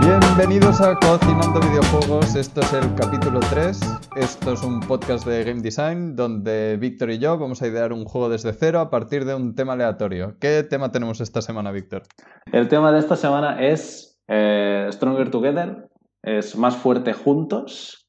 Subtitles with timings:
[0.00, 3.78] Bienvenidos a Cocinando Videojuegos, esto es el capítulo 3,
[4.16, 8.06] esto es un podcast de Game Design donde Víctor y yo vamos a idear un
[8.06, 10.38] juego desde cero a partir de un tema aleatorio.
[10.40, 12.04] ¿Qué tema tenemos esta semana, Víctor?
[12.50, 15.90] El tema de esta semana es eh, Stronger Together,
[16.22, 18.08] es más fuerte juntos,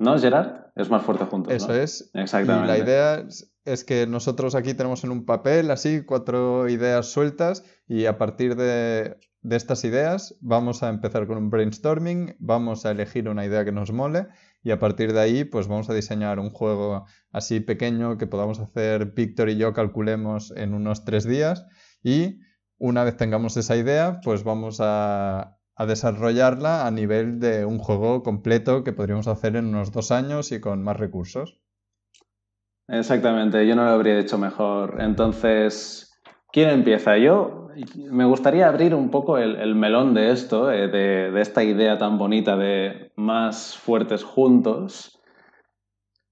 [0.00, 0.61] ¿no, Gerard?
[0.74, 1.52] Es más fuerte juntos.
[1.52, 1.74] Eso ¿no?
[1.74, 2.10] es.
[2.14, 2.64] Exactamente.
[2.64, 3.26] Y la idea
[3.64, 8.56] es que nosotros aquí tenemos en un papel así cuatro ideas sueltas y a partir
[8.56, 13.64] de, de estas ideas vamos a empezar con un brainstorming, vamos a elegir una idea
[13.64, 14.28] que nos mole
[14.62, 18.60] y a partir de ahí pues vamos a diseñar un juego así pequeño que podamos
[18.60, 21.66] hacer Víctor y yo calculemos en unos tres días
[22.02, 22.38] y
[22.78, 28.22] una vez tengamos esa idea pues vamos a, a desarrollarla a nivel de un juego
[28.22, 31.60] completo que podríamos hacer en unos dos años y con más recursos.
[32.88, 34.98] Exactamente, yo no lo habría hecho mejor.
[35.00, 36.20] Entonces,
[36.52, 37.16] ¿quién empieza?
[37.18, 37.68] Yo
[38.10, 42.18] me gustaría abrir un poco el, el melón de esto, eh, de, esta idea tan
[42.18, 45.20] bonita de más fuertes juntos,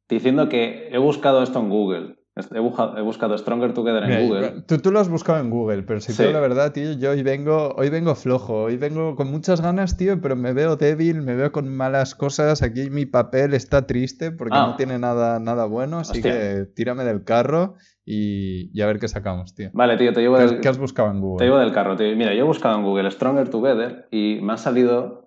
[0.09, 2.20] diciendo que he buscado esto en Google.
[2.55, 4.62] He, buscado, he buscado Stronger Together en Mira, Google.
[4.66, 6.16] Tú, tú, lo has buscado en Google, pero si Sí.
[6.19, 9.60] te digo la verdad, tío, yo hoy vengo, hoy vengo flojo, hoy vengo con muchas
[9.60, 12.62] ganas, tío, pero me veo débil, me veo con malas cosas.
[12.62, 14.66] Aquí mi papel está triste porque Ah.
[14.68, 16.33] no tiene nada, nada bueno, así Hostia.
[16.33, 17.74] que tírame del carro
[18.05, 19.70] y, y a ver qué sacamos, tío.
[19.72, 21.38] Vale, tío, te llevo ¿Qué del, qué has buscado en Google?
[21.38, 21.96] te llevo del carro.
[21.96, 22.16] Tío.
[22.16, 25.20] Mira, yo he buscado en Google Stronger Together y me ha salido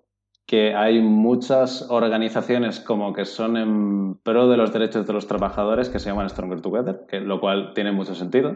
[0.45, 5.89] que hay muchas organizaciones como que son en pro de los derechos de los trabajadores
[5.89, 8.55] que se llaman Stronger Together, que, lo cual tiene mucho sentido.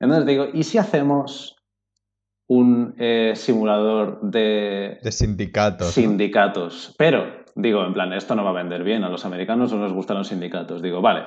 [0.00, 1.56] Entonces digo, ¿y si hacemos
[2.50, 5.86] un eh, simulador de, De sindicatos.
[5.86, 5.92] ¿no?
[5.92, 6.94] sindicatos?
[6.98, 9.92] Pero, digo, en plan, esto no va a vender bien, a los americanos no les
[9.92, 10.82] gustan los sindicatos.
[10.82, 11.26] Digo, vale,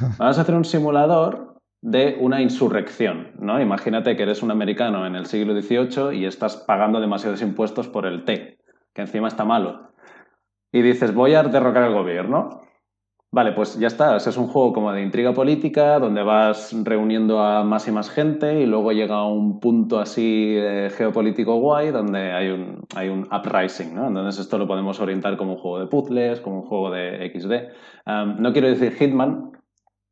[0.18, 3.60] vamos a hacer un simulador de una insurrección, ¿no?
[3.60, 8.06] Imagínate que eres un americano en el siglo XVIII y estás pagando demasiados impuestos por
[8.06, 8.56] el té,
[8.94, 9.90] que encima está malo.
[10.72, 12.60] Y dices, voy a derrocar al gobierno.
[13.34, 14.16] Vale, pues ya está.
[14.16, 18.60] Es un juego como de intriga política, donde vas reuniendo a más y más gente
[18.60, 23.26] y luego llega a un punto así eh, geopolítico guay, donde hay un, hay un
[23.32, 24.08] uprising, ¿no?
[24.08, 27.72] Entonces esto lo podemos orientar como un juego de puzzles, como un juego de XD.
[28.06, 29.52] Um, no quiero decir Hitman,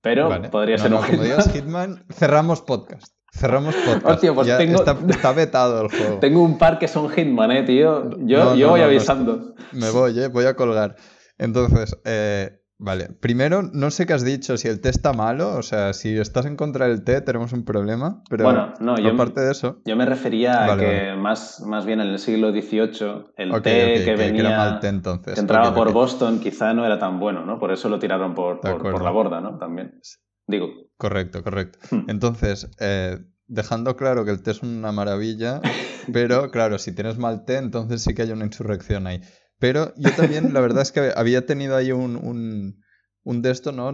[0.00, 0.48] pero Vale.
[0.48, 1.28] podría No, ser no, un como Hitman.
[1.28, 3.14] digas Hitman, cerramos podcast.
[3.32, 4.06] Cerramos podcast.
[4.06, 6.18] Hostia, pues Ya tengo- está, está vetado el juego.
[6.20, 8.10] Tengo un par que son Hitman, eh, tío.
[8.26, 9.54] Yo, No, yo no, voy no, avisando.
[9.72, 10.28] Me voy, ¿eh?
[10.28, 10.96] Voy a colgar.
[11.38, 13.08] Entonces, eh, vale.
[13.20, 16.44] Primero, no sé qué has dicho, si el té está malo, o sea, si estás
[16.44, 19.80] en contra del té tenemos un problema, pero Bueno, no, yo- aparte de eso...
[19.86, 21.16] Yo me refería a que vale.
[21.16, 25.34] más, más bien en el siglo XVIII el té que venía, era mal té entonces.
[25.34, 25.92] que entraba por.
[25.92, 27.58] Boston quizá no era tan bueno, ¿no?
[27.58, 29.56] Por eso lo tiraron por, por la borda, ¿no?
[29.56, 29.98] También.
[30.46, 30.66] Digo.
[31.00, 31.78] Correcto, correcto.
[31.90, 32.10] Hmm.
[32.10, 35.62] Entonces, eh, dejando claro que el té es una maravilla,
[36.12, 39.22] pero claro, si tienes mal té, entonces sí que hay una insurrección ahí.
[39.58, 42.82] Pero yo también, la verdad es que había tenido ahí un, un,
[43.24, 43.90] un de esto, ¿no?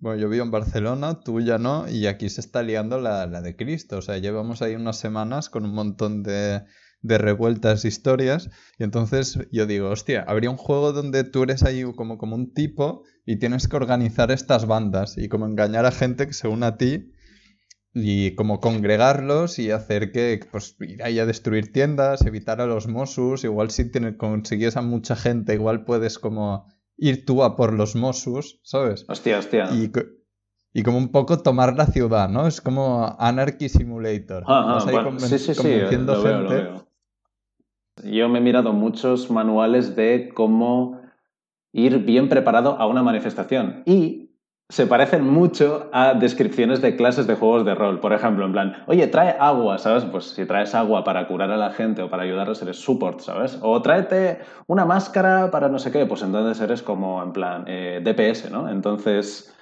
[0.00, 3.40] Bueno, yo vivo en Barcelona, tú ya no, y aquí se está liando la, la
[3.40, 3.98] de Cristo.
[3.98, 6.64] O sea, llevamos ahí unas semanas con un montón de,
[7.02, 11.84] de revueltas historias, y entonces yo digo, hostia, habría un juego donde tú eres ahí
[11.94, 16.26] como, como un tipo y tienes que organizar estas bandas y como engañar a gente
[16.26, 17.12] que se una a ti
[17.94, 22.86] y como congregarlos y hacer que pues ir ahí a destruir tiendas, evitar a los
[22.86, 26.66] Mossus, igual si tienes, consigues a mucha gente, igual puedes como
[26.96, 29.04] ir tú a por los Mossus, ¿sabes?
[29.08, 29.68] Hostia, hostia.
[29.72, 29.90] Y,
[30.72, 32.46] y como un poco tomar la ciudad, ¿no?
[32.46, 34.44] Es como Anarchy Simulator.
[34.46, 35.96] Vas ahí bueno, conven- sí, sí, sí, gente.
[35.96, 36.87] veo.
[38.04, 41.00] Yo me he mirado muchos manuales de cómo
[41.72, 44.28] ir bien preparado a una manifestación y
[44.70, 48.00] se parecen mucho a descripciones de clases de juegos de rol.
[48.00, 50.04] Por ejemplo, en plan, oye, trae agua, ¿sabes?
[50.04, 53.58] Pues si traes agua para curar a la gente o para ayudarles, eres support, ¿sabes?
[53.62, 58.02] O tráete una máscara para no sé qué, pues entonces eres como, en plan, eh,
[58.04, 58.68] DPS, ¿no?
[58.68, 59.54] Entonces,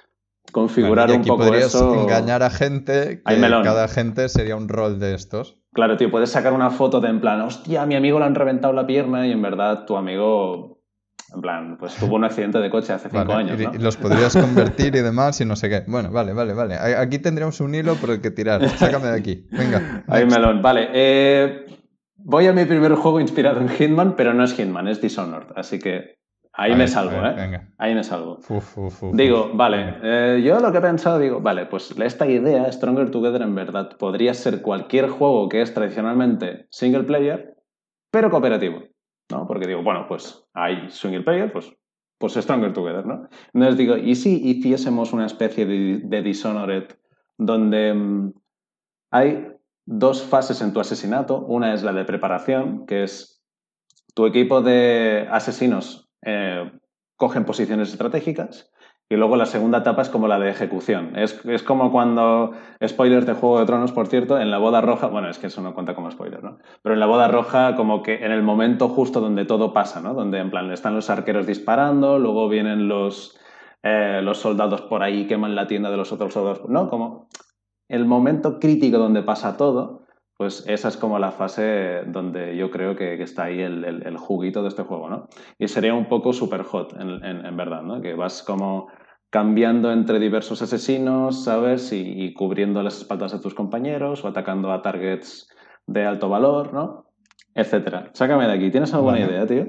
[0.51, 1.93] configurar Vale, y un aquí poco podrías eso...
[2.01, 5.57] engañar a gente que cada gente sería un rol de estos.
[5.73, 8.35] Claro, tío, puedes sacar una foto de en plan, hostia, a mi amigo le han
[8.35, 10.81] reventado la pierna y en verdad tu amigo,
[11.35, 13.73] en plan, pues tuvo un accidente de coche hace cinco Vale, años, y, ¿no?
[13.75, 15.83] y los podrías convertir y demás y no sé qué.
[15.85, 16.75] Bueno, vale, vale, vale.
[16.75, 18.67] Aquí tendríamos un hilo por el que tirar.
[18.69, 19.47] Sácame de aquí.
[19.51, 20.03] Venga.
[20.07, 20.61] Ahí melón.
[20.63, 21.65] Vale, eh,
[22.15, 25.77] voy a mi primer juego inspirado en Hitman, pero no es Hitman, es Dishonored, así
[25.79, 26.17] que
[26.57, 27.35] ahí A me salvo, ver, ¿eh?
[27.35, 27.67] Venga.
[27.77, 28.39] Ahí me salvo.
[28.49, 32.27] Uf, uf, uf, Digo, vale, eh, yo lo que he pensado, digo, vale, pues esta
[32.27, 37.55] idea, Stronger Together, en verdad, podría ser cualquier juego que es tradicionalmente single player,
[38.11, 38.83] pero cooperativo,
[39.29, 39.47] ¿no?
[39.47, 41.71] Porque digo, bueno, pues hay single player, pues
[42.17, 43.29] pues Stronger Together, ¿no?
[43.53, 46.87] Entonces digo, ¿y si hiciésemos una especie de, de Dishonored
[47.37, 48.33] donde mm,
[49.11, 49.47] hay
[49.85, 51.39] dos fases en tu asesinato?
[51.45, 53.43] Una es la de preparación, que es
[54.15, 56.71] tu equipo de asesinos eh,
[57.15, 58.71] cogen posiciones estratégicas
[59.09, 61.15] y luego la segunda etapa es como la de ejecución.
[61.15, 62.51] Es, es, como cuando,
[62.85, 65.61] spoiler de Juego de Tronos, por cierto, en la boda roja, bueno, es que eso
[65.61, 66.57] no cuenta como spoiler, ¿no?
[66.81, 70.13] Pero en la boda roja, como que en el momento justo donde todo pasa, ¿no?
[70.13, 73.39] Donde en plan están los arqueros disparando, luego vienen los,
[73.81, 76.89] eh, los soldados por ahí, queman la tienda de los otros soldados, ¿no?
[76.89, 77.29] Como
[77.87, 80.06] el momento crítico donde pasa todo,
[80.37, 84.61] pues esa es como la fase donde yo creo que, está ahí el, el, juguito
[84.61, 85.27] de este juego, ¿no?
[85.57, 88.01] Y sería un poco super hot, en, en verdad, ¿no?
[88.01, 88.87] Que vas como
[89.29, 91.91] cambiando entre diversos asesinos, ¿sabes?
[91.91, 95.49] Y, cubriendo las espaldas de tus compañeros o atacando a targets
[95.85, 97.05] de alto valor, ¿no?
[97.53, 98.11] Etcétera.
[98.13, 98.71] Sácame de aquí.
[98.71, 99.65] ¿Tienes alguna idea, tío?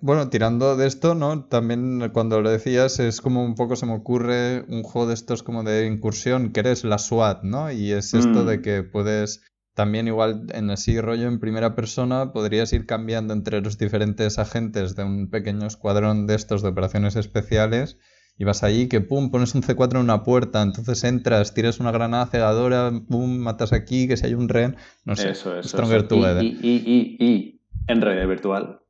[0.00, 1.44] Bueno, tirando de esto, ¿no?
[1.44, 5.42] También cuando lo decías es como un poco se me ocurre un juego de estos
[5.42, 7.70] como de incursión que eres la SWAT, ¿no?
[7.70, 8.62] Y es esto de mm.
[8.62, 9.42] que puedes
[9.74, 14.96] también igual en así rollo en primera persona podrías ir cambiando entre los diferentes agentes
[14.96, 17.98] de un pequeño escuadrón de estos de operaciones especiales
[18.38, 21.92] y vas allí que pum, pones un C4 en una puerta, entonces entras, tiras una
[21.92, 25.30] granada cegadora, pum, matas aquí, que si hay un ren, no sé.
[25.30, 26.42] Eso, Stronger Together.
[26.42, 28.81] Y, y, y, y, en red virtual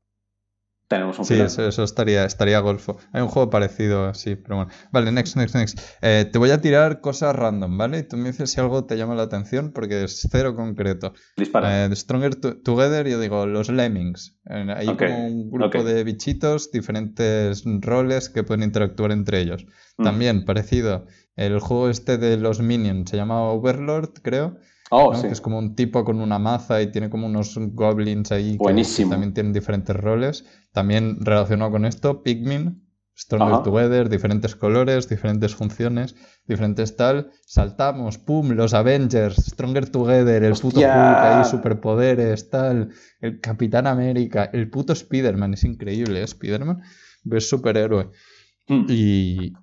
[0.92, 2.98] tenemos un Sí, eso, eso, estaría, estaría golfo.
[3.12, 4.70] Hay un juego parecido, sí, pero bueno.
[4.92, 5.80] Vale, next, next, next.
[6.02, 8.00] Eh, te voy a tirar cosas random, ¿vale?
[8.00, 11.14] Y tú me dices si algo te llama la atención porque es cero concreto.
[11.36, 11.86] Dispara.
[11.86, 14.38] Eh, Stronger Together, yo digo, los Lemmings.
[14.50, 19.64] Eh, hay como un grupo de bichitos, diferentes roles que pueden interactuar entre ellos.
[19.96, 20.04] Mm.
[20.04, 21.06] También, parecido,
[21.36, 24.58] el juego este de los Minions se llama Overlord, creo.
[24.94, 28.58] Oh, que es como un tipo con una maza y tiene como unos goblins ahí
[28.58, 29.08] Buenísimo.
[29.08, 30.44] que también tienen diferentes roles.
[30.70, 32.86] También relacionado con esto, Pikmin,
[33.16, 36.14] Stronger Together, diferentes colores, diferentes funciones,
[36.46, 37.30] diferentes tal.
[37.46, 42.90] Saltamos, pum, los Avengers, Stronger Together, el puto Hulk ahí, superpoderes, tal,
[43.22, 46.24] el Capitán América, el puto Spider-Man, es increíble, ¿eh?
[46.24, 46.82] Spider-Man,
[47.30, 48.10] es superhéroe.
[48.68, 48.84] Hmm.
[48.90, 49.54] Y,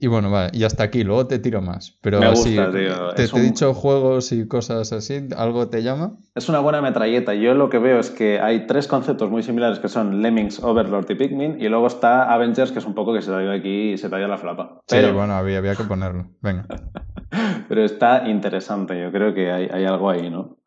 [0.00, 1.98] y bueno, vale, y hasta aquí, luego te tiro más.
[2.00, 2.70] Pero Me así, gusta,
[3.16, 6.12] Te, he dicho juegos y cosas así, ¿algo te llama?
[6.36, 7.34] Es una buena metralleta.
[7.34, 11.10] Yo lo que veo es que hay tres conceptos muy similares que son Lemmings, Overlord
[11.10, 13.52] y Pikmin, y luego está Avengers, que es un poco que se te ha ido
[13.52, 14.80] aquí y se te ha ido la flapa.
[14.88, 15.08] Pero...
[15.08, 16.28] Sí, bueno, había, había que ponerlo.
[16.40, 16.66] Venga.
[17.68, 20.58] Pero está interesante, yo creo que hay, hay algo ahí, ¿no?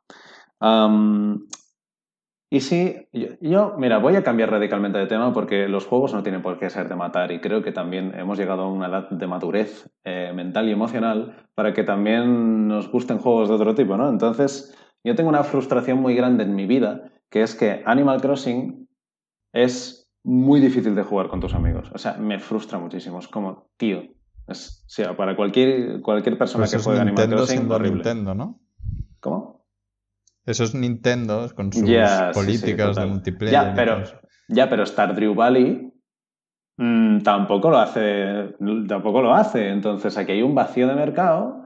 [2.54, 3.08] Y sí,
[3.40, 6.70] yo, mira, voy a cambiar radicalmente de tema porque los juegos no tienen por qué
[6.70, 10.34] ser de matar y creo que también hemos llegado a una edad de madurez eh,
[10.36, 14.10] mental y emocional para que también nos gusten juegos de otro tipo, ¿no?
[14.10, 18.86] Entonces, yo tengo una frustración muy grande en mi vida, que es que Animal Crossing
[19.54, 21.90] es muy difícil de jugar con tus amigos.
[21.94, 23.20] O sea, me frustra muchísimo.
[23.20, 24.04] Es como, tío,
[24.48, 27.94] es, o sea, para cualquier, cualquier persona pues que juegue Animal Crossing, horrible.
[27.94, 28.60] Nintendo, ¿no?
[29.22, 29.51] ¿Cómo?
[30.46, 31.84] Eso es Nintendo con sus
[32.34, 33.54] políticas de multiplayer.
[33.54, 34.04] Ya, pero,
[34.48, 35.94] ya, pero Stardew Valley
[36.78, 38.56] mm, tampoco lo hace.
[38.88, 39.70] Tampoco lo hace.
[39.70, 41.66] Entonces aquí hay un vacío de mercado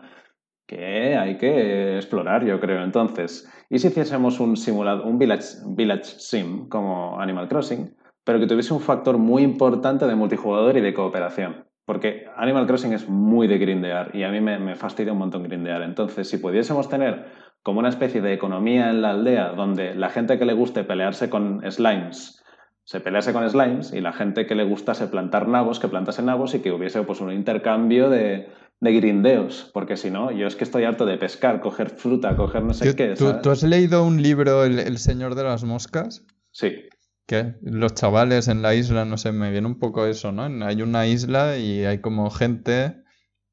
[0.68, 2.84] que hay que explorar, yo creo.
[2.84, 8.48] Entonces, ¿y si hiciésemos un simulado, un village, village sim como Animal Crossing, pero que
[8.48, 11.66] tuviese un factor muy importante de multijugador y de cooperación?
[11.86, 15.44] Porque Animal Crossing es muy de grindear y a mí me, me fastidia un montón
[15.44, 15.84] grindear.
[15.84, 17.26] Entonces, si pudiésemos tener
[17.66, 21.32] como una especie de economía en la aldea donde la gente que le guste pelearse
[21.32, 22.44] con slimes
[22.84, 26.54] se pelease con slimes y la gente que le gustase plantar nabos que plantase nabos
[26.54, 28.48] y que hubiese pues un intercambio de,
[28.80, 32.64] de grindeos, porque si no, yo es que estoy harto de pescar, coger fruta, coger
[32.64, 33.16] no sé qué.
[33.16, 36.24] ¿tú, has leído un libro, el, Señor de las Moscas?
[36.52, 36.84] Sí.
[37.26, 37.56] ¿Qué?
[37.64, 40.44] Los chavales en la isla, no sé, me viene un poco eso, ¿no?
[40.64, 43.05] Hay una isla y hay como gente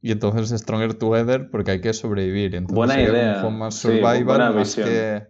[0.02, 2.56] y entonces Stronger Together porque hay que sobrevivir.
[2.56, 3.46] Entonces buena idea.
[3.46, 5.28] Un más survival más que.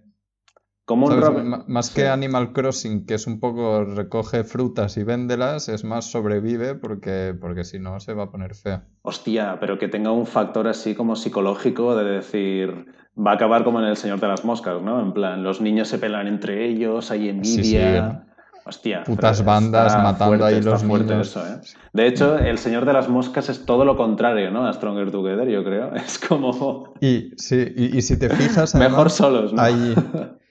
[0.84, 5.84] Como un Más que Animal Crossing, que es un poco recoge frutas y véndelas, es
[5.84, 8.82] más sobrevive porque, porque si no se va a poner feo.
[9.02, 12.86] Hostia, pero que tenga un factor así como psicológico de decir,
[13.16, 15.00] va a acabar como en El Señor de las Moscas, ¿no?
[15.00, 18.26] En plan, los niños se pelan entre ellos, hay envidia.
[18.64, 19.02] Hostia.
[19.04, 21.37] Putas bandas matando ahí los niños.
[21.37, 21.61] ¿eh?
[21.92, 24.66] De hecho, El Señor de las Moscas es todo lo contrario, ¿no?
[24.66, 25.95] A Stronger Together, yo creo.
[25.97, 26.95] Es como.
[27.00, 28.75] Y, sí, y, si te fijas.
[28.76, 29.62] Mejor solos, ¿no?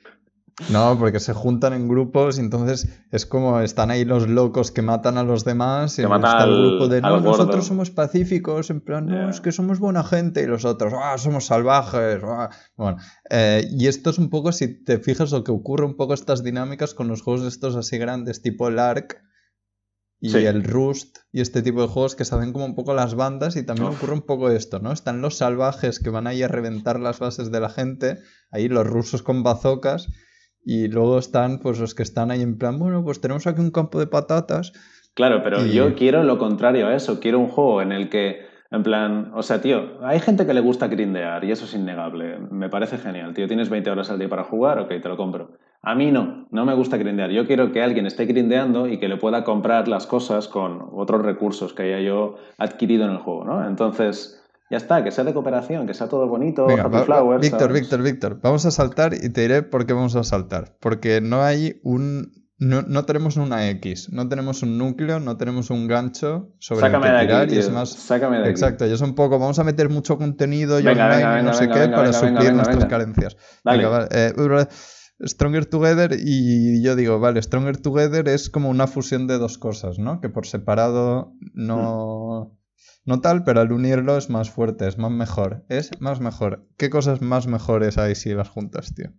[0.69, 4.81] No, porque se juntan en grupos y entonces es como están ahí los locos que
[4.81, 9.07] matan a los demás y está el grupo de no, nosotros somos pacíficos, en plan,
[9.07, 12.21] no, es que somos buena gente y los otros, ah, somos salvajes.
[12.23, 12.49] Ah".
[12.75, 12.97] Bueno,
[13.29, 16.43] eh, y esto es un poco, si te fijas, lo que ocurre un poco estas
[16.43, 19.21] dinámicas con los juegos estos así grandes, tipo el ARC,
[20.23, 23.15] y el Rust y este tipo de juegos que se hacen como un poco las
[23.15, 24.91] bandas y también ocurre un poco esto, ¿no?
[24.91, 28.19] Están los salvajes que van ahí a reventar las bases de la gente,
[28.51, 30.09] ahí los rusos con bazocas
[30.63, 33.71] y luego están pues los que están ahí en plan, bueno, pues tenemos aquí un
[33.71, 34.73] campo de patatas.
[35.13, 38.83] Claro, pero yo quiero lo contrario a eso, quiero un juego en el que en
[38.83, 42.39] plan, o sea, tío, hay gente que le gusta grindear y eso es innegable.
[42.51, 43.45] Me parece genial, tío.
[43.45, 45.57] Tienes 20 horas al día para jugar, ok, te lo compro.
[45.81, 47.31] A mí no, no me gusta grindear.
[47.31, 51.21] Yo quiero que alguien esté grindeando y que le pueda comprar las cosas con otros
[51.21, 53.67] recursos que haya yo adquirido en el juego, ¿no?
[53.67, 54.40] Entonces,
[54.71, 57.41] ya está, que sea de cooperación, que sea todo bonito, Happy Flowers.
[57.41, 60.77] Víctor, Víctor, Víctor, vamos a saltar y te diré por qué vamos a saltar.
[60.79, 65.71] Porque no hay un no, no, tenemos una X, no tenemos un núcleo, no tenemos
[65.71, 67.89] un gancho sobre el que tirar y es más.
[67.89, 71.53] Sácame de exacto, y es un poco, vamos a meter mucho contenido y online no
[71.53, 73.35] sé qué para suplir nuestras carencias.
[73.65, 74.33] Venga, eh,
[75.25, 79.99] Stronger Together y yo digo, vale, Stronger Together es como una fusión de dos cosas,
[79.99, 80.21] ¿no?
[80.21, 82.57] Que por separado no,
[83.03, 86.67] no tal, pero al unirlo es más fuerte, es más mejor, es más mejor.
[86.77, 89.11] ¿Qué cosas más mejores hay si las juntas, tío?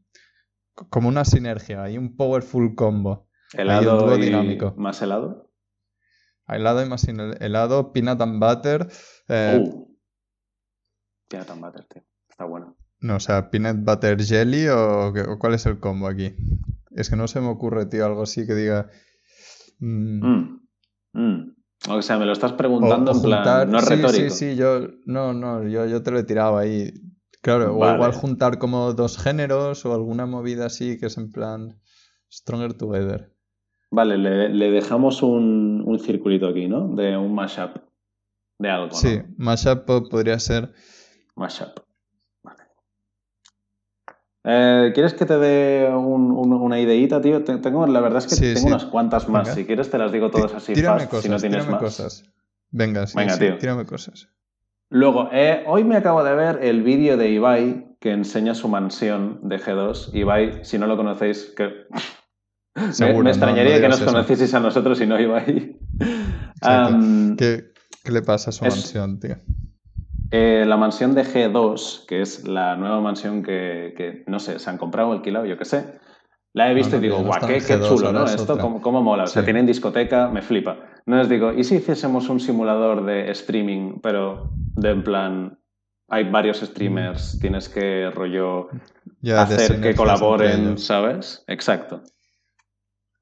[0.75, 3.29] Como una sinergia, hay un powerful combo.
[3.53, 4.31] Helado y
[4.77, 5.51] más helado.
[6.49, 8.89] Helado y más helado, peanut and butter.
[9.29, 9.99] Eh, uh.
[11.29, 12.03] Peanut and butter, tío.
[12.29, 12.77] Está bueno.
[13.01, 16.35] No, o sea, peanut butter jelly o, cuál es el combo aquí.
[16.93, 18.89] Es que no se me ocurre, tío, algo así que diga.
[19.81, 20.25] Mm.
[20.25, 20.69] Mm,
[21.13, 21.52] mm.
[21.89, 23.71] O sea, me lo estás preguntando en plan.
[23.71, 24.35] No es sí, retórico.
[24.35, 24.89] Sí, sí, yo.
[25.05, 26.93] No, no, yo, yo te lo he tirado ahí.
[27.41, 31.81] Claro, o igual juntar como dos géneros o alguna movida así que es en plan.
[32.33, 33.31] Stronger Together.
[33.91, 36.89] Vale, le, dejamos un, un, circulito aquí, ¿no?
[36.95, 37.77] De un mashup.
[38.59, 38.95] De algo.
[38.95, 40.73] Sí, mashup podría ser.
[41.37, 41.81] Mashup.
[44.45, 47.45] Eh, ¿Quieres que te dé una ideita, tío?
[47.45, 49.55] Tengo, la verdad es que tengo unas cuantas más.
[49.55, 50.75] Si quieres, te las digo todas así.
[50.75, 51.81] Tírame cosas, si no tienes más.
[51.81, 52.25] cosas.
[52.71, 53.59] Venga, sí, Venga, tío.
[53.59, 54.29] tírame cosas.
[54.89, 59.41] Luego, eh, hoy me acabo de ver el vídeo de Ibai que enseña su mansión
[59.43, 60.13] de G2.
[60.13, 61.87] Ibai, si no lo conocéis, que
[63.01, 65.79] me, extrañaría que nos conocieseis a nosotros y no iba ahí.
[67.39, 67.73] ¿Qué,
[68.11, 69.37] le pasa a su mansión, tío?
[70.33, 74.79] Eh, la mansión de G2, que es la nueva mansión que, no sé, se han
[74.79, 75.99] comprado o alquilado, yo qué sé.
[76.55, 78.25] La he visto y digo, guau, qué, chulo, ¿no?
[78.25, 79.25] Esto, ¿cómo, mola?
[79.25, 80.79] O sea, tienen discoteca, me flipa.
[81.05, 85.59] No les digo, ¿y si hiciésemos un simulador de streaming, pero de en plan,
[86.09, 88.69] hay varios streamers, tienes que rollo
[89.37, 91.45] hacer que colaboren, ¿sabes?
[91.47, 92.03] Exacto.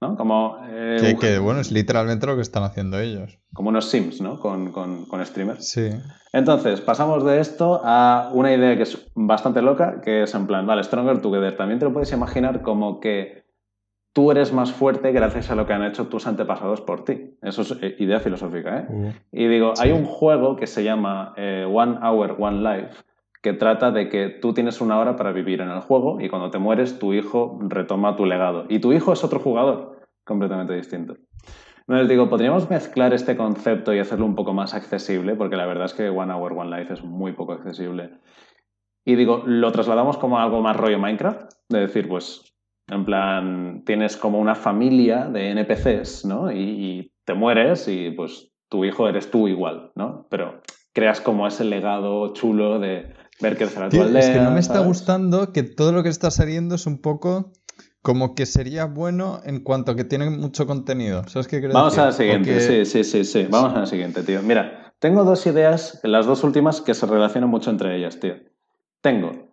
[0.00, 0.16] ¿No?
[0.16, 3.38] Como, eh, que, bueno, es literalmente lo que están haciendo ellos.
[3.52, 4.40] Como unos Sims, ¿no?
[4.40, 5.69] Con, con, con, streamers.
[5.69, 5.90] Sí.
[6.33, 10.66] Entonces, pasamos de esto a una idea que es bastante loca, que es en plan,
[10.66, 11.57] vale, Stronger Together.
[11.57, 13.45] También te lo puedes imaginar como que
[14.12, 17.37] tú eres más fuerte gracias a lo que han hecho tus antepasados por ti.
[17.42, 18.87] Eso es eh, idea filosófica, ¿eh?
[18.88, 22.95] Uh, y digo, hay un juego que se llama eh, One Hour, One Life,
[23.42, 26.50] que trata de que tú tienes una hora para vivir en el juego y cuando
[26.50, 28.66] te mueres tu hijo retoma tu legado.
[28.69, 29.89] Y tu hijo es otro jugador
[30.30, 31.16] completamente distinto.
[31.88, 35.66] No les digo, podríamos mezclar este concepto y hacerlo un poco más accesible, porque la
[35.66, 38.12] verdad es que One Hour, One Life es muy poco accesible.
[39.04, 42.54] Y digo, lo trasladamos como algo más rollo Minecraft, de decir, pues,
[42.87, 46.52] en plan, tienes como una familia de NPCs, ¿no?
[46.52, 50.26] Y, te mueres y pues tu hijo eres tú igual, ¿no?
[50.30, 54.20] Pero creas como ese legado chulo de ver crecer a tu aldea.
[54.20, 57.52] Es que no me está gustando que todo lo que está saliendo es un poco
[58.02, 61.25] como que sería bueno en cuanto a que tiene mucho contenido.
[61.28, 63.47] ¿Sabes qué Vamos a la siguiente, sí, sí, sí, sí.
[63.50, 64.42] Vamos a la siguiente, tío.
[64.42, 68.37] Mira, tengo dos ideas, las dos últimas, que se relacionan mucho entre ellas, tío.
[69.02, 69.50] Tengo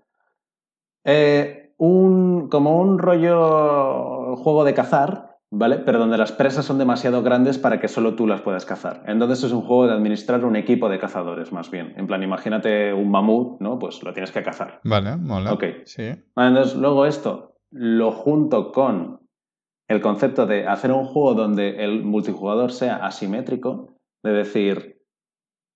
[1.04, 5.78] eh, un, como un rollo juego de cazar, ¿vale?
[5.80, 9.04] Pero donde las presas son demasiado grandes para que solo tú las puedas cazar.
[9.08, 11.94] Entonces es un juego de administrar un equipo de cazadores, más bien.
[11.98, 13.78] En plan, imagínate un mamut, ¿no?
[13.78, 14.80] Pues lo tienes que cazar.
[14.86, 15.52] Vale, mola.
[15.52, 15.64] Ok.
[15.86, 16.12] Sí.
[16.36, 19.20] entonces, luego esto lo junto con
[19.88, 25.02] el concepto de hacer un juego donde el multijugador sea asimétrico, de decir,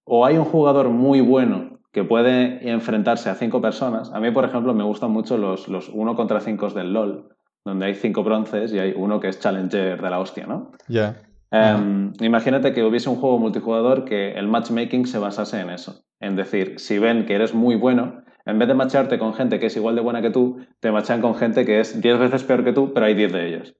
[0.05, 4.11] o hay un jugador muy bueno que puede enfrentarse a cinco personas.
[4.13, 7.85] A mí, por ejemplo, me gustan mucho los, los uno contra cinco del LOL, donde
[7.85, 10.71] hay cinco bronces y hay uno que es challenger de la hostia, ¿no?
[10.87, 11.21] Ya.
[11.51, 16.03] Em, imagínate que hubiese un juego multijugador que el matchmaking se basase en eso.
[16.21, 19.67] En decir, si ven que eres muy bueno, en vez de macharte con gente que
[19.67, 22.63] es igual de buena que tú, te machan con gente que es 10 veces peor
[22.63, 23.75] que tú, pero hay 10 de ellos.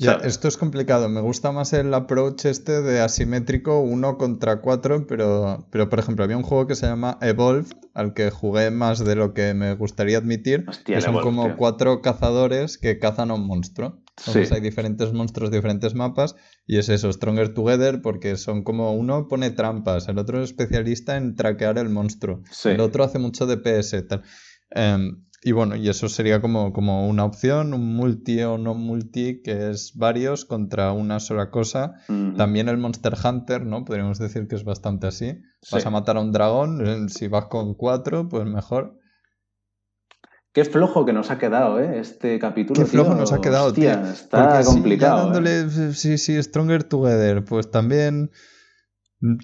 [0.00, 1.08] Ya, esto es complicado.
[1.08, 6.24] Me gusta más el approach este de asimétrico uno contra cuatro, pero, pero por ejemplo,
[6.24, 9.74] había un juego que se llama Evolve, al que jugué más de lo que me
[9.74, 13.98] gustaría admitir, que son como cuatro cazadores que cazan a un monstruo.
[14.18, 16.34] Entonces hay diferentes monstruos, diferentes mapas,
[16.66, 21.16] y es eso, Stronger Together, porque son como uno pone trampas, el otro es especialista
[21.16, 24.22] en traquear el monstruo, el otro hace mucho DPS, tal.
[24.70, 29.40] Em, y bueno, y eso sería como, como una opción, un multi o no multi,
[29.40, 31.94] que es varios contra una sola cosa.
[32.36, 33.84] También el Monster Hunter, ¿no?
[33.84, 35.38] Podríamos decir que es bastante así.
[35.70, 38.97] Vas a matar a un dragón, si vas con cuatro, pues mejor.
[40.58, 42.00] Qué flojo que nos ha quedado, ¿eh?
[42.00, 42.80] Este capítulo.
[42.80, 43.92] Qué flojo nos ha quedado, tío.
[43.92, 45.20] Está complicado.
[45.20, 45.24] ¿eh?
[45.24, 48.32] dándole, sí, sí, Stronger Together, pues también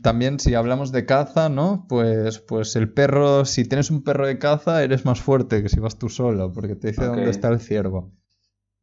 [0.02, 1.86] también si hablamos de caza, ¿no?
[1.88, 5.78] Pues, pues el perro, si tienes un perro de caza, eres más fuerte que si
[5.78, 8.12] vas tú solo, porque te dice dónde está el ciervo.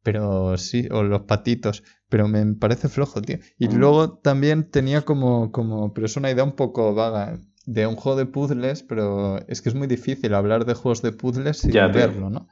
[0.02, 1.84] Pero sí, o los patitos.
[2.08, 3.40] Pero me parece flojo, tío.
[3.58, 3.74] Y mm.
[3.74, 8.18] luego también tenía como, como, pero es una idea un poco vaga, de un juego
[8.18, 12.30] de puzzles, pero es que es muy difícil hablar de juegos de puzzles sin verlo,
[12.30, 12.48] ¿no?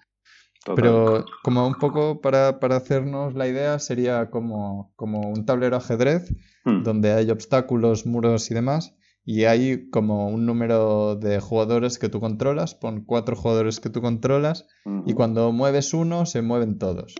[0.77, 6.35] Pero como un poco para, para, hacernos la idea sería como, como un tablero ajedrez
[6.65, 6.83] hmm.
[6.83, 8.95] donde hay obstáculos, muros y demás.
[9.25, 14.01] Y hay como un número de jugadores que tú controlas, pon cuatro jugadores que tú
[14.01, 14.67] controlas
[15.07, 17.15] y cuando mueves uno se mueven todos.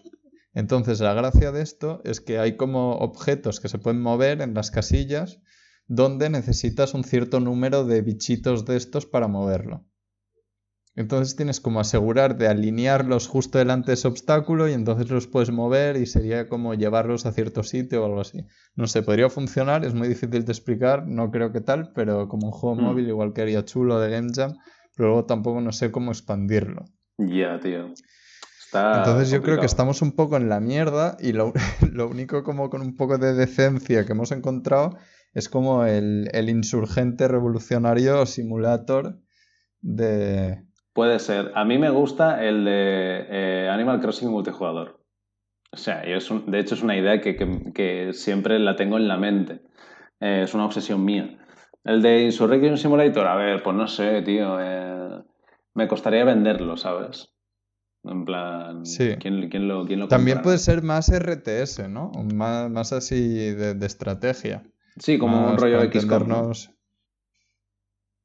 [0.55, 4.55] Entonces la gracia de esto es que hay como objetos que se pueden mover en
[4.55, 5.41] las casillas
[5.91, 9.85] donde necesitas un cierto número de bichitos de estos para moverlo.
[10.95, 15.51] Entonces tienes como asegurar de alinearlos justo delante de ese obstáculo y entonces los puedes
[15.51, 18.47] mover y sería como llevarlos a cierto sitio o algo así.
[18.77, 22.47] No sé, podría funcionar, es muy difícil de explicar, no creo que tal, pero como
[22.47, 22.85] un juego hmm.
[22.85, 24.59] móvil igual que haría chulo de Game Jam,
[24.95, 26.85] pero luego tampoco no sé cómo expandirlo.
[27.19, 27.93] Ya, tío.
[28.73, 31.53] Entonces yo creo que estamos un poco en la mierda y lo,
[32.09, 34.97] único como con un poco de decencia que hemos encontrado
[35.33, 39.19] es como el, el insurgente revolucionario simulator
[39.81, 41.53] de, Puede ser.
[41.55, 45.01] A mí me gusta el de eh, Animal Crossing multijugador.
[45.73, 49.63] O sea, yo de hecho es una idea que, siempre la tengo en la mente.
[50.19, 51.39] Eh, es una obsesión mía.
[51.85, 54.59] El de Insurrection Simulator, a ver, pues no sé, tío.
[54.61, 55.23] Eh,
[55.75, 57.33] me costaría venderlo, ¿sabes?
[58.03, 59.15] En plan, sí.
[59.21, 62.11] ¿quién, lo, quién También puede ser más RTS, ¿no?
[62.35, 64.65] Más, así de, estrategia.
[64.99, 66.53] Sí, como un rollo de XCOM.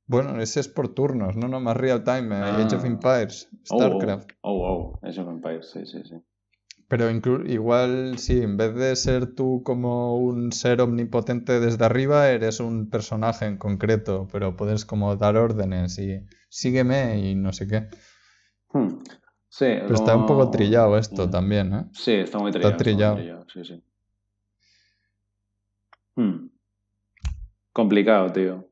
[0.07, 2.87] Bueno, ese es por turnos, no, no, más real time, eh, Age of ah.
[2.87, 4.31] Empires, oh, oh, StarCraft.
[4.41, 6.15] Oh, oh, Age of Empires, sí, sí, sí.
[6.87, 12.59] Pero igual, sí, en vez de ser tú como un ser omnipotente desde arriba, eres
[12.59, 17.87] un personaje en concreto, pero puedes como dar órdenes y sígueme y no sé qué.
[18.71, 18.99] Hmm.
[19.49, 21.31] Sí, pero está un poco trillado esto hmm.
[21.31, 21.85] también, ¿eh?
[21.93, 22.71] Sí, está muy trillado.
[22.71, 23.45] Está trillado.
[23.51, 23.83] Sí, sí.
[26.15, 26.44] Hmm.
[27.75, 28.71] Complicado, tío.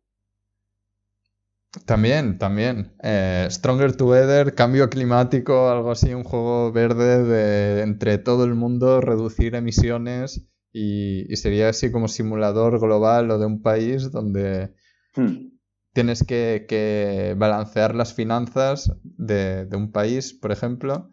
[1.86, 2.96] También, también.
[3.04, 9.02] Eh, Stronger Together, cambio climático, algo así, un juego verde de entre todo el mundo,
[9.02, 14.74] reducir emisiones y, sería así como simulador global o de un país donde
[15.18, 15.50] hmm.
[15.92, 21.10] tienes que, balancear las finanzas de, de, un país, por ejemplo,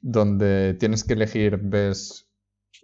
[0.00, 2.30] donde tienes que elegir, ves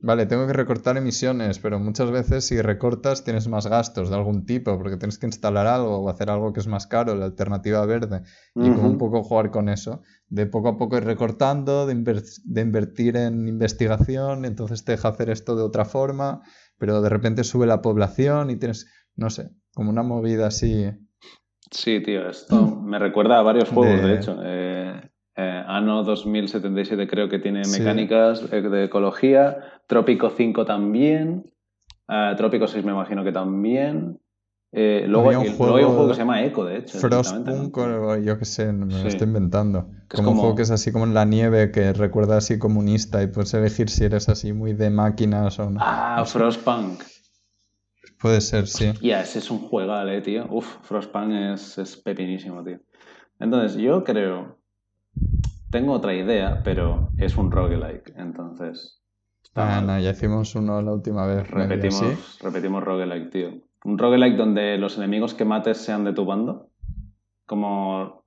[0.02, 4.46] Vale, tengo que recortar emisiones, pero muchas veces si recortas tienes más gastos de algún
[4.46, 7.84] tipo, porque tienes que instalar algo o hacer algo que es más caro, la alternativa
[7.84, 8.22] verde,
[8.54, 13.16] y como un poco jugar con eso, de poco a poco ir recortando, de, invertir
[13.18, 16.40] en investigación, entonces te deja hacer esto de otra forma,
[16.78, 18.86] pero de repente sube la población y tienes,
[19.16, 20.90] no sé, como una movida así.
[21.70, 24.38] Sí, tío, esto me recuerda a varios juegos, de, hecho.
[24.42, 25.09] Eh,
[25.40, 29.58] eh, Anno 2077 creo que tiene mecánicas eh, de ecología.
[29.86, 31.50] Trópico 5 también.
[32.08, 34.20] Uh, Trópico 6 me imagino que también.
[34.72, 36.98] Eh, luego, hay un, juego, que se llama Echo, de hecho.
[36.98, 37.76] Frostpunk,
[38.22, 39.88] yo qué sé, me lo estoy inventando.
[40.14, 43.26] como, un juego que es así como en la nieve, que recuerda así comunista y
[43.26, 45.80] puedes elegir si eres así muy de máquinas o no.
[45.82, 47.02] Ah, Frostpunk.
[48.20, 48.92] Puede ser, sí.
[49.00, 50.46] Ya, ese es un juego, eh, tío.
[50.50, 52.78] Uf, Frostpunk es, es pepinísimo, tío.
[53.40, 54.59] Entonces, yo creo
[55.70, 59.00] tengo otra idea, pero es un roguelike, entonces...
[59.54, 61.50] Ah, no, ya hicimos uno la última vez.
[61.50, 63.48] Repetimos, repetimos roguelike, tío.
[63.84, 66.68] Un roguelike donde los enemigos que mates sean de tu bando.
[67.46, 68.22] Como...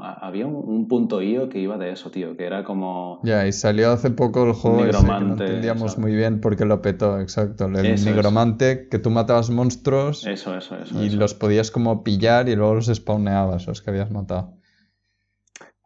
[0.00, 3.20] había un, punto IO que iba de eso, tío, que era como...
[3.22, 6.80] Ya, y salió hace poco el juego ese que no entendíamos muy bien porque lo
[6.80, 7.66] petó, exacto.
[7.66, 10.26] El nigromante, que tú matabas monstruos...
[10.26, 11.02] Eso, eso, eso.
[11.02, 14.56] Y los podías como pillar y luego los spawneabas, los que habías matado.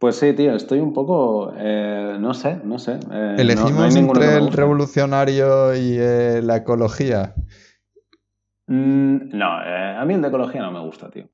[0.01, 2.99] Pues sí, tío, estoy un poco, eh, no sé, no sé.
[3.11, 7.35] Eh, Elegimos entre el revolucionario y eh, la ecología.
[8.65, 11.29] Mm, no, a mí el de ecología no me gusta, tío.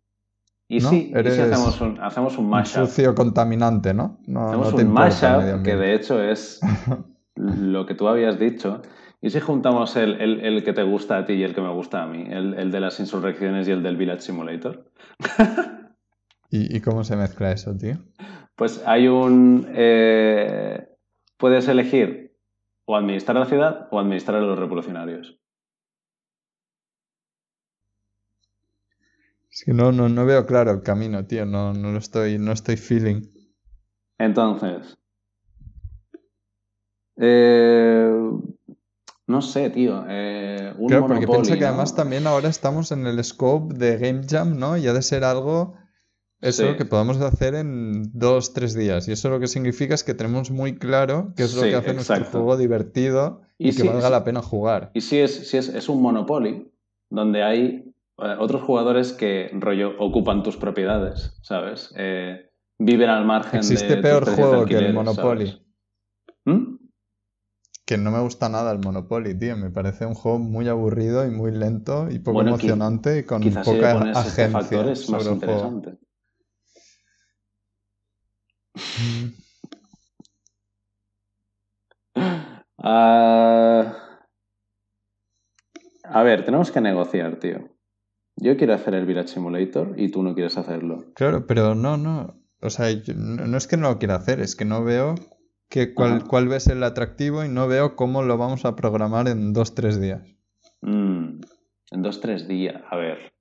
[0.67, 2.87] Y sí, y hacemos un, hacemos un mashup.
[2.87, 4.19] sucio contaminante, ¿no?
[4.35, 6.59] hacemos un mashup que de hecho es
[7.35, 8.81] lo que tú habías dicho,
[9.21, 12.05] ¿y si juntamos el, que te gusta a ti y el que me gusta a
[12.05, 12.25] mí?
[12.29, 14.91] El, de las insurrecciones y el del Village Simulator.
[16.49, 17.97] ¿Y, cómo se mezcla eso, tío?
[18.57, 19.67] Pues hay un...
[19.69, 20.89] Eh,
[21.37, 22.35] puedes elegir
[22.85, 25.39] o administrar la ciudad o administrar a los revolucionarios.
[29.63, 31.45] Que no, no, no veo claro el camino, tío.
[31.45, 33.21] No, no lo estoy, no estoy feeling.
[34.17, 34.97] Entonces.
[37.15, 38.11] Eh,
[39.27, 40.03] no sé, tío.
[40.07, 44.23] Eh, un claro, porque piensa que además también ahora estamos en el scope de Game
[44.27, 44.77] Jam, ¿no?
[44.77, 45.75] Y ha de ser algo.
[46.41, 49.07] Eso que podamos hacer en dos, tres días.
[49.07, 51.93] Y eso lo que significa es que tenemos muy claro qué es lo que hace
[51.93, 54.91] nuestro juego divertido y, que valga la pena jugar.
[54.93, 56.71] Y si es, si es, es un Monopoly,
[57.09, 61.91] donde hay eh, otros jugadores que, rollo, ocupan tus propiedades, ¿sabes?
[61.95, 64.01] Eh, viven al margen ¿Existe de.
[64.01, 65.63] peor juego que el Monopoly?
[66.45, 66.77] ¿Mm?
[67.83, 69.57] Que no me gusta nada el Monopoly, tío.
[69.57, 74.09] Me parece un juego muy aburrido y muy lento y poco emocionante y con poca
[74.09, 74.49] este agencia.
[74.49, 75.97] factor es más interesante.
[82.79, 84.19] Ah,
[86.03, 87.69] a ver, tenemos que negociar, tío.
[88.37, 91.05] Yo quiero hacer el Village Simulator y tú no quieres hacerlo.
[91.15, 92.39] Claro, pero no, no.
[92.61, 95.15] O sea, no es que no lo quiera hacer, es que no veo
[95.69, 99.53] que cuál, cuál ves el atractivo y no veo cómo lo vamos a programar en
[99.53, 100.21] dos, tres días.
[100.81, 101.41] Mm,
[101.91, 103.33] en dos, tres días, a ver.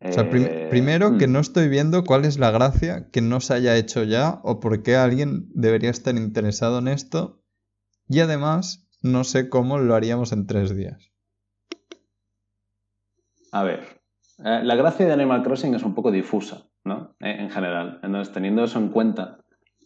[0.00, 1.32] O sea, eh, primero que mm.
[1.32, 4.82] no estoy viendo cuál es la gracia que no se haya hecho ya o por
[4.82, 7.42] qué alguien debería estar interesado en esto.
[8.08, 11.10] Y además, no sé cómo lo haríamos en tres días.
[13.50, 13.80] A ver,
[14.44, 17.16] eh, la gracia de Animal Crossing es un poco difusa, ¿no?
[17.20, 17.98] Eh, en general.
[18.02, 19.38] Entonces, teniendo eso en cuenta,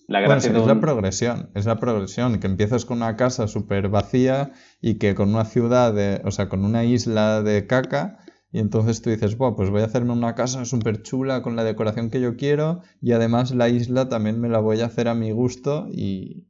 [0.08, 4.52] la gracia es la progresión, es la progresión, que empiezas con una casa súper vacía
[4.80, 8.18] y que con una ciudad, de, o sea, con una isla de caca,
[8.52, 11.64] y entonces tú dices, bueno, pues voy a hacerme una casa súper chula con la
[11.64, 15.14] decoración que yo quiero y además la isla también me la voy a hacer a
[15.14, 16.44] mi gusto y,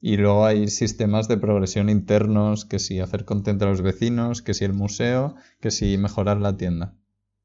[0.00, 4.54] y luego hay sistemas de progresión internos, que si hacer contento a los vecinos, que
[4.54, 6.94] si el museo, que si mejorar la tienda.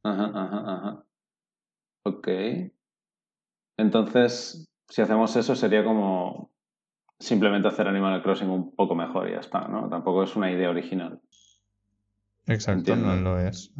[0.03, 1.05] Ajá, ajá, ajá.
[2.03, 2.27] Ok.
[3.77, 6.51] Entonces, si hacemos eso, sería como
[7.17, 9.89] simplemente hacer Animal Crossing un poco mejor y ya está, ¿no?
[9.89, 11.21] Tampoco es una idea original.
[12.49, 13.71] Exacto, no lo es.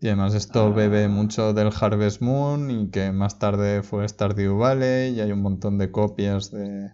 [0.00, 5.14] Y además esto bebe mucho del Harvest Moon y que más tarde fue Stardew Valley
[5.14, 6.90] y hay un montón de copias de,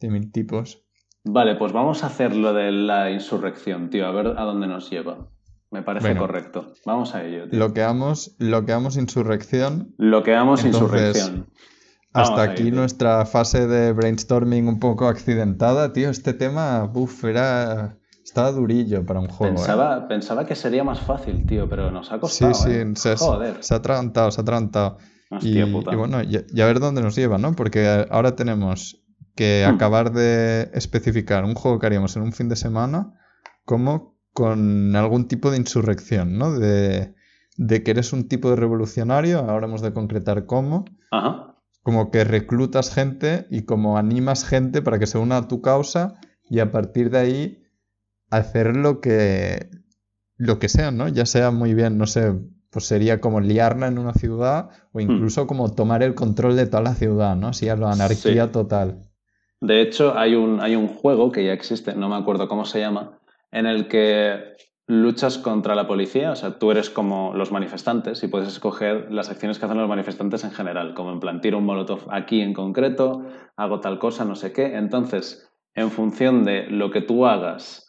[0.00, 0.84] de mil tipos.
[1.24, 4.88] Vale, pues vamos a hacer lo de la insurrección, tío, a ver a dónde nos
[4.88, 5.28] lleva.
[5.70, 6.72] Me parece correcto.
[6.86, 7.48] Vamos a ello.
[7.48, 7.58] Tío.
[7.58, 9.94] Lo que amos, lo que amos insurrección.
[9.98, 11.50] Lo que amos insurrección.
[12.12, 16.10] Hasta aquí nuestra fase de brainstorming un poco accidentada, tío.
[16.10, 19.54] Este tema, uff, era estaba durillo para un juego.
[19.54, 20.04] Pensaba, ¿eh?
[20.06, 22.52] pensaba que sería más fácil, tío, pero nos ha costado.
[22.54, 22.92] Sí, sí, ¿eh?
[22.94, 23.56] se, Joder.
[23.60, 24.98] se ha atragantado, se ha atragantado.
[25.40, 27.54] y, bueno, y, a ver dónde nos lleva, ¿no?
[27.54, 29.02] Porque ahora tenemos
[29.34, 29.74] que hmm.
[29.74, 33.14] acabar de especificar un juego que haríamos en un fin de semana
[33.64, 36.58] como con algún tipo de insurrección, ¿no?
[36.58, 37.14] De,
[37.56, 40.84] de que eres un tipo de revolucionario, ahora hemos de concretar cómo.
[41.10, 41.47] Ajá.
[41.88, 46.20] Como que reclutas gente y como animas gente para que se una a tu causa
[46.44, 47.62] y a partir de ahí
[48.28, 49.70] hacer lo que,
[50.36, 51.08] lo que sea, ¿no?
[51.08, 52.34] Ya sea muy bien, no sé,
[52.68, 55.00] pues sería como liarla en una ciudad o hmm.
[55.00, 57.48] incluso como tomar el control de toda la ciudad, ¿no?
[57.48, 59.08] Así a la anarquía total.
[59.62, 62.80] De hecho, hay un, hay un juego que ya existe, no me acuerdo cómo se
[62.80, 63.18] llama,
[63.50, 64.56] en el que
[64.88, 69.28] luchas contra la policía, o sea, tú eres como los manifestantes y puedes escoger las
[69.28, 72.54] acciones que hacen los manifestantes en general, como en plan, tiro un molotov aquí en
[72.54, 74.76] concreto, hago tal cosa, no sé qué.
[74.76, 77.88] Entonces, en función de lo que tú hagas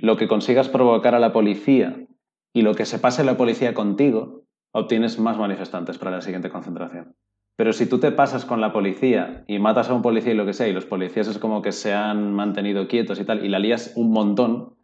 [0.00, 2.06] lo que consigas provocar a la policía
[2.54, 7.14] y lo que se pase la policía contigo, obtienes más manifestantes para la siguiente concentración.
[7.56, 10.46] Pero si tú te pasas con la policía y matas a un policía y lo
[10.46, 13.48] que sea, y los policías es como que se han mantenido quietos y tal, y
[13.48, 14.76] la lías un montón,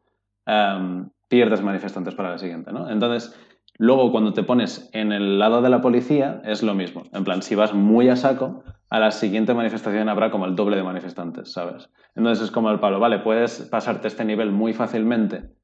[0.45, 2.91] em, pierdes manifestantes para la siguiente, ¿no?
[2.91, 3.35] Entonces,
[3.79, 7.05] luego cuando te pones en el lado de la policía, es lo mismo.
[7.13, 10.77] En plan, si vas muy a saco, a la siguiente manifestación habrá como el doble
[10.77, 11.91] de manifestantes, ¿sabes?
[12.15, 15.57] Entonces es como el palo, vale, puedes pasarte este nivel muy fácilmente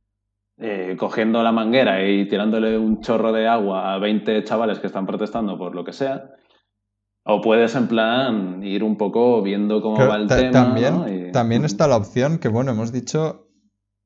[0.58, 5.06] eh, cogiendo la manguera y tirándole un chorro de agua a 20 chavales que están
[5.06, 6.30] protestando por lo que sea.
[7.24, 10.50] O puedes en plan ir un poco viendo cómo va el tema.
[10.50, 13.48] También, también está la opción que, bueno, hemos dicho,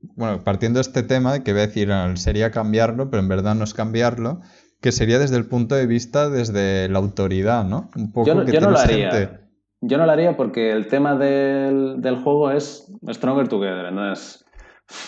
[0.00, 3.64] bueno, partiendo de este tema, que voy a decir, sería cambiarlo, pero en verdad no
[3.64, 4.40] es cambiarlo,
[4.80, 7.90] que sería desde el punto de vista desde la autoridad, ¿no?
[7.96, 9.48] Un poco yo no, lo haría.
[9.80, 14.44] yo no lo haría porque el tema del, del juego es Stronger Together, entonces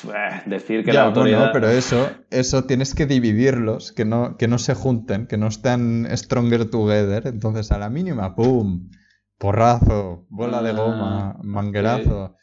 [0.05, 1.51] eh, decir que la autoridad...
[1.53, 6.09] pero eso, eso tienes que dividirlos, que no, que no se junten, que no estén
[6.17, 8.91] Stronger Together, entonces a la mínima, ¡pum!
[9.39, 12.35] Porrazo, bola de goma, ah, manguerazo.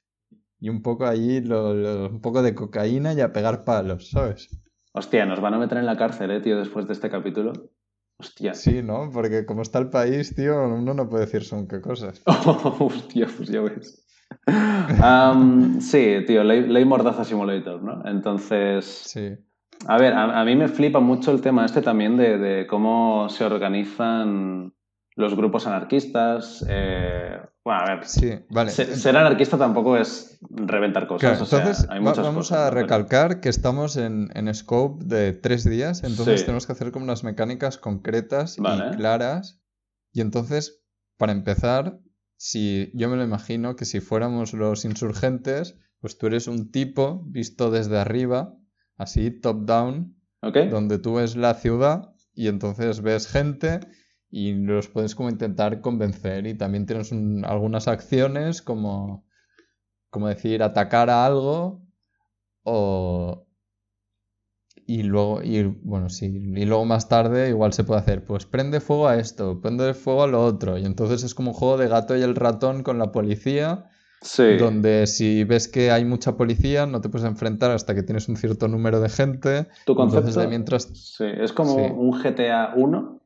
[0.66, 4.50] Y un poco allí, un poco de cocaína y a pegar palos, ¿sabes?
[4.94, 7.54] Hostia, nos van a meter en la cárcel, eh, tío, después de este capítulo.
[8.18, 8.56] Hostia.
[8.56, 9.12] Sí, ¿no?
[9.14, 12.24] Porque como está el país, tío, uno no puede decir son qué cosas.
[12.80, 14.08] hostia, pues ya ves.
[15.82, 18.02] sí, tío, ley, Mordaza Simulator, ¿no?
[18.04, 18.86] Entonces.
[18.86, 19.38] Sí.
[19.86, 24.74] A ver, a, mí me flipa mucho el tema este también de, cómo se organizan
[25.16, 26.66] los grupos anarquistas.
[26.68, 28.08] Eh, bueno, a ver.
[28.08, 28.70] Sí, vale.
[28.70, 31.42] Ser, anarquista tampoco es reventar cosas.
[31.42, 36.92] entonces, vamos a recalcar que estamos en, scope de tres días, entonces tenemos que hacer
[36.92, 38.62] como unas mecánicas concretas y
[38.96, 39.60] claras.
[40.14, 40.86] Y entonces,
[41.18, 42.00] para empezar,
[42.38, 47.24] si yo me lo imagino que si fuéramos los insurgentes, pues tú eres un tipo
[47.26, 48.56] visto desde arriba,
[48.96, 50.16] así top down,
[50.70, 53.80] donde tú ves la ciudad y entonces ves gente
[54.36, 57.14] y los puedes como intentar convencer y también tienes
[57.46, 59.26] algunas acciones como,
[60.10, 61.82] como decir atacar a algo
[62.64, 63.48] o,
[64.86, 68.82] y luego, y, bueno, sí, y luego más tarde igual se puede hacer, pues prende
[68.82, 70.78] fuego a esto, prende fuego a lo otro.
[70.78, 73.90] Y entonces es como un juego de gato y el ratón con la policía.
[74.22, 74.58] Sí.
[74.58, 78.36] Donde si ves que hay mucha policía, no te puedes enfrentar hasta que tienes un
[78.36, 79.68] cierto número de gente.
[79.86, 80.42] Tu concepto.
[80.42, 80.90] De mientras...
[80.94, 83.22] Sí, es como un GTA 1,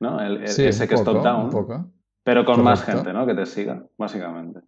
[0.00, 0.20] ¿no?
[0.20, 1.50] El, ese que es top down.
[1.50, 1.90] poco.
[2.22, 3.26] Pero con más gente, ¿no?
[3.26, 4.60] Que te siga, básicamente.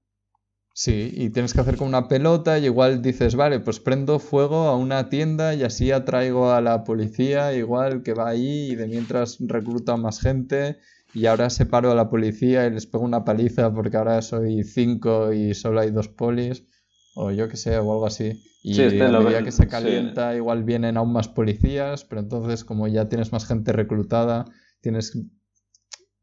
[0.74, 4.68] Sí, y tienes que hacer con una pelota y igual dices, vale, pues prendo fuego
[4.68, 8.86] a una tienda y así atraigo a la policía, igual que va ahí y de
[8.86, 10.78] mientras recluta más gente
[11.12, 15.32] y ahora separo a la policía y les pego una paliza porque ahora soy cinco
[15.32, 16.64] y solo hay dos polis
[17.16, 18.40] o yo que sé, o algo así.
[18.62, 22.86] Y este a medida que se calienta igual vienen aún más policías, pero entonces como
[22.86, 24.44] ya tienes más gente reclutada,
[24.80, 25.18] tienes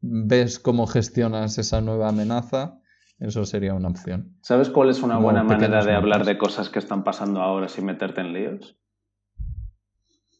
[0.00, 2.80] ves cómo gestionas esa nueva amenaza
[3.18, 4.36] eso sería una opción.
[4.42, 7.86] ¿Sabes cuál es una buena manera de hablar de cosas que están pasando ahora sin
[7.86, 8.78] meterte en líos?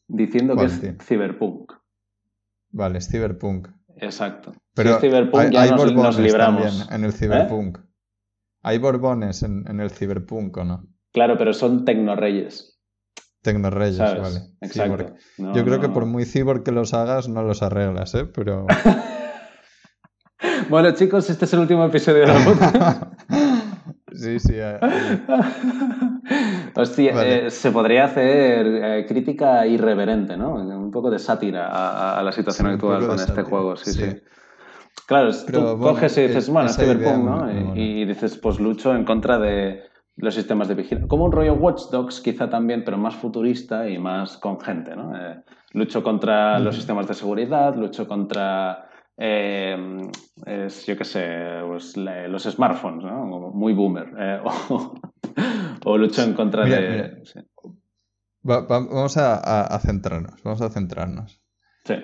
[0.08, 1.72] Diciendo que es cyberpunk.
[2.70, 3.68] Vale, es cyberpunk.
[3.96, 4.52] Exacto.
[4.74, 6.88] Pero si es cyberpunk ya nos, libramos.
[6.90, 7.78] en el cyberpunk.
[7.78, 7.82] ¿Eh?
[8.62, 10.86] Hay borbones en, el cyberpunk, ¿o no?
[11.12, 12.75] Claro, pero son tecnoreyes.
[13.46, 14.40] Tecnorreyes, vale.
[14.60, 15.14] Exacto.
[15.38, 18.26] Yo creo que por muy cyborg que los hagas, no los arreglas, ¿eh?
[18.26, 18.66] Pero.
[20.68, 23.02] Bueno, chicos, este es el último episodio de la podcast.
[24.12, 24.52] sí, sí.
[24.54, 24.78] Eh,
[26.74, 30.54] Hostia, eh, se podría hacer eh, crítica irreverente, ¿no?
[30.54, 34.20] Un poco de sátira a, la situación actual con este juego, sí, sí.
[35.06, 37.76] Claro, tú coges y dices, bueno, es Cyberpunk, ¿no?
[37.76, 39.84] Y, dices, pues lucho en contra de
[40.16, 41.08] los sistemas de vigilancia.
[41.08, 45.12] Como un rollo Watch Dogs, quizá también, pero más futurista y más con gente, ¿no?
[45.72, 50.10] lucho contra los sistemas de seguridad, lucho contra eh,
[50.44, 51.26] es, yo qué sé,
[51.66, 53.24] pues, los smartphones, ¿no?
[53.52, 54.12] Muy boomer.
[54.18, 54.40] Eh,
[55.84, 57.22] o, lucho en contra de...
[58.42, 61.42] vamos a, centrarnos, vamos a centrarnos.
[61.84, 61.94] Sí.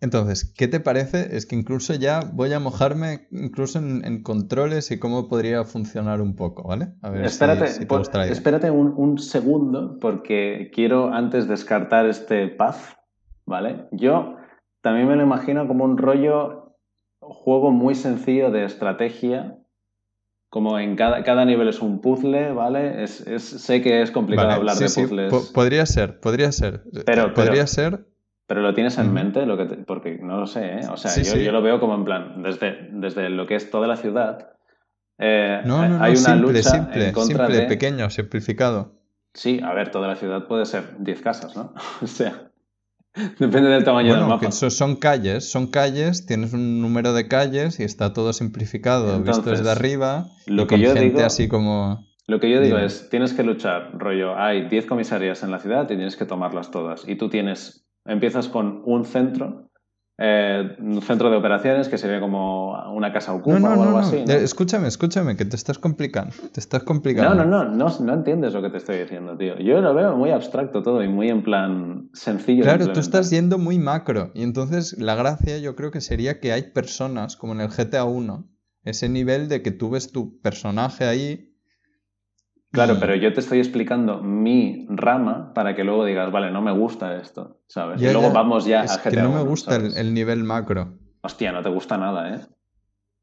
[0.00, 1.36] Entonces, ¿qué te parece?
[1.36, 6.36] Es que incluso ya voy a mojarme incluso en, controles y cómo podría funcionar un
[6.36, 6.88] poco, ¿vale?
[7.00, 7.86] A ver espérate, si,
[8.30, 12.98] espérate un, un, segundo porque quiero antes descartar este path,
[13.46, 13.86] ¿vale?
[13.90, 14.36] Yo
[14.82, 16.76] también me lo imagino como un rollo
[17.20, 19.58] juego muy sencillo de estrategia.
[20.48, 23.02] Como en cada, cada nivel es un puzzle, ¿vale?
[23.02, 25.50] Es, sé que es complicado hablar de puzzles.
[25.52, 26.84] podría ser, podría ser.
[27.04, 28.06] Pero, podría ser.
[28.46, 30.80] Pero lo tienes en mente, lo que porque no lo sé, ¿eh?
[30.88, 33.96] O sea, yo, lo veo como en plan, desde, desde lo que es toda la
[33.96, 34.50] ciudad.
[35.18, 38.94] Eh, no, no, hay una lucha simple, en contra simple, pequeño, simplificado.
[39.34, 41.74] Sí, a ver, toda la ciudad puede ser 10 casas, ¿no?
[42.02, 42.50] o sea.
[43.38, 44.50] Depende del tamaño del mapa.
[44.50, 49.70] son calles, son calles, tienes un número de calles y está todo simplificado, visto desde
[49.70, 50.26] arriba.
[50.46, 52.06] Lo que yo digo, así como.
[52.26, 55.84] Lo que yo digo es, tienes que luchar, rollo, hay 10 comisarías en la ciudad
[55.84, 57.08] y tienes que tomarlas todas.
[57.08, 59.66] Y tú tienes, empiezas con un centro
[60.18, 64.24] eh, un centro de operaciones que sería como una casa ocupa o algo así.
[64.26, 66.34] Escúchame, escúchame, que te estás complicando.
[66.52, 67.34] Te estás complicando.
[67.34, 69.58] No, no, no, no, entiendes lo que te estoy diciendo, tío.
[69.58, 72.62] Yo lo veo muy abstracto todo y muy en plan sencillo.
[72.62, 74.30] Claro, tú estás yendo muy macro.
[74.32, 78.04] Y entonces la gracia yo creo que sería que hay personas, como en el GTA
[78.04, 78.48] 1,
[78.84, 81.55] ese nivel de que tú ves tu personaje ahí
[82.76, 86.72] Claro, pero yo te estoy explicando mi rama para que luego digas, vale, no me
[86.72, 88.00] gusta esto, ¿sabes?
[88.00, 89.10] y luego vamos ya es a GTA.
[89.10, 90.98] Que no me gusta el, nivel macro.
[91.22, 92.40] Hostia, no te gusta nada, ¿eh?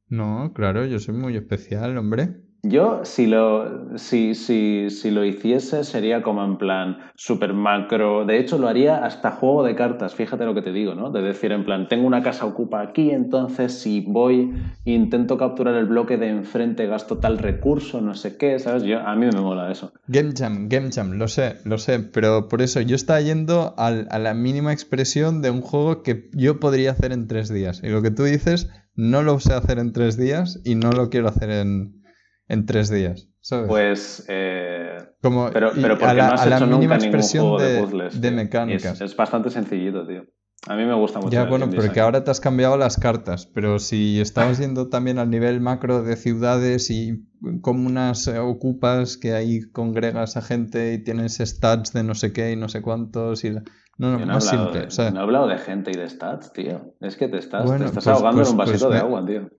[0.10, 2.43] No, claro, yo soy muy especial, hombre.
[2.66, 8.24] Yo, si lo, si, si, si lo hiciese, sería como en plan super macro.
[8.24, 11.12] De hecho, lo haría hasta juego de cartas, fíjate lo que te digo, ¿no?
[11.12, 14.54] De decir, en plan, tengo una casa ocupa aquí, entonces si voy
[14.86, 18.84] intento capturar el bloque de enfrente, gasto tal recurso, no sé qué, ¿sabes?
[18.84, 19.92] Yo, a mí me mola eso.
[20.08, 24.08] Game Jam, Game Jam, lo sé, lo sé, pero por eso yo estaba yendo al,
[24.10, 27.82] a la mínima expresión de un juego que yo podría hacer en tres días.
[27.84, 31.10] Y lo que tú dices, no lo sé hacer en tres días y no lo
[31.10, 32.03] quiero hacer en
[32.48, 33.68] en tres días, ¿sabes?
[33.68, 34.26] Pues.
[34.28, 37.20] Eh, Como, pero, pero a porque la- no has a la hecho mínima nunca ningún
[37.20, 38.22] expresión juego de, de- puzzles.
[38.22, 38.94] de mecánicas.
[38.96, 40.24] Es, es bastante sencillito, tío.
[40.66, 41.30] A mí me gusta mucho.
[41.32, 42.00] Ya, el bueno, porque design.
[42.04, 46.16] ahora te has cambiado las cartas, pero si estabas yendo también al nivel macro de
[46.16, 47.26] ciudades y
[47.62, 52.56] comunas ocupas que ahí congregas a gente y tienes stats de no sé qué y
[52.56, 53.50] no sé cuántos y...
[53.52, 53.64] la-
[53.98, 54.80] No, no, más simple.
[54.82, 56.96] de, o sea, no he hablado de gente y de stats, tío.
[57.02, 59.00] Es que te estás, Bueno, te estás pues- ahogando pues- en un vasito pues de
[59.02, 59.50] me- agua, tío.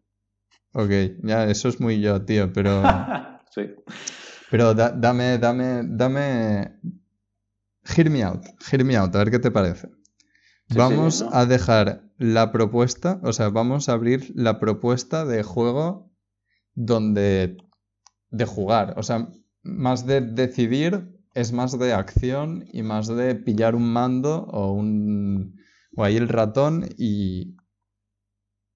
[0.75, 0.91] Ok,
[1.23, 2.83] ya, eso es muy yo, tío, pero...
[3.55, 3.63] sí.
[4.51, 6.81] Pero da- dame, dame, dame...
[7.85, 9.89] Hear me out, hear me out, a ver qué te parece.
[10.69, 11.31] Sí, Vamos sí, ¿no?
[11.33, 16.11] a dejar la propuesta, o sea, vamos a abrir la propuesta de juego
[16.75, 17.57] donde...
[18.31, 19.29] de jugar, o sea,
[19.63, 25.57] más de decidir es más de acción y más de pillar un mando o un...
[25.97, 27.57] o ahí el ratón y...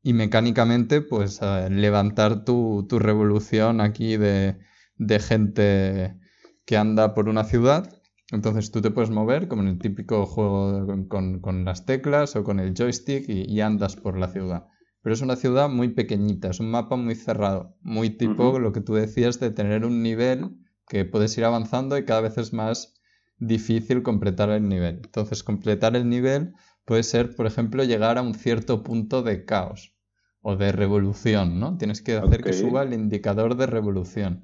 [0.09, 4.59] y mecánicamente pues eh, levantar tu, tu revolución aquí de,
[4.97, 6.18] de gente
[6.66, 7.94] que anda por una ciudad
[8.31, 12.44] entonces tú te puedes mover como en el típico juego con, con- las teclas o
[12.44, 14.66] con el joystick y, y andas por la ciudad.
[15.03, 18.83] Pero es una ciudad muy pequeñita, es un mapa muy cerrado, muy tipo lo que
[18.83, 22.94] tú decías de tener un nivel que puedes ir avanzando y cada vez es más
[23.38, 24.97] difícil completar el nivel.
[25.05, 26.53] Entonces completar el nivel
[26.85, 29.94] puede ser, por ejemplo, llegar a un cierto punto de caos
[30.42, 31.77] o de revolución, ¿no?
[31.79, 34.42] Tienes que hacer que suba el indicador de revolución.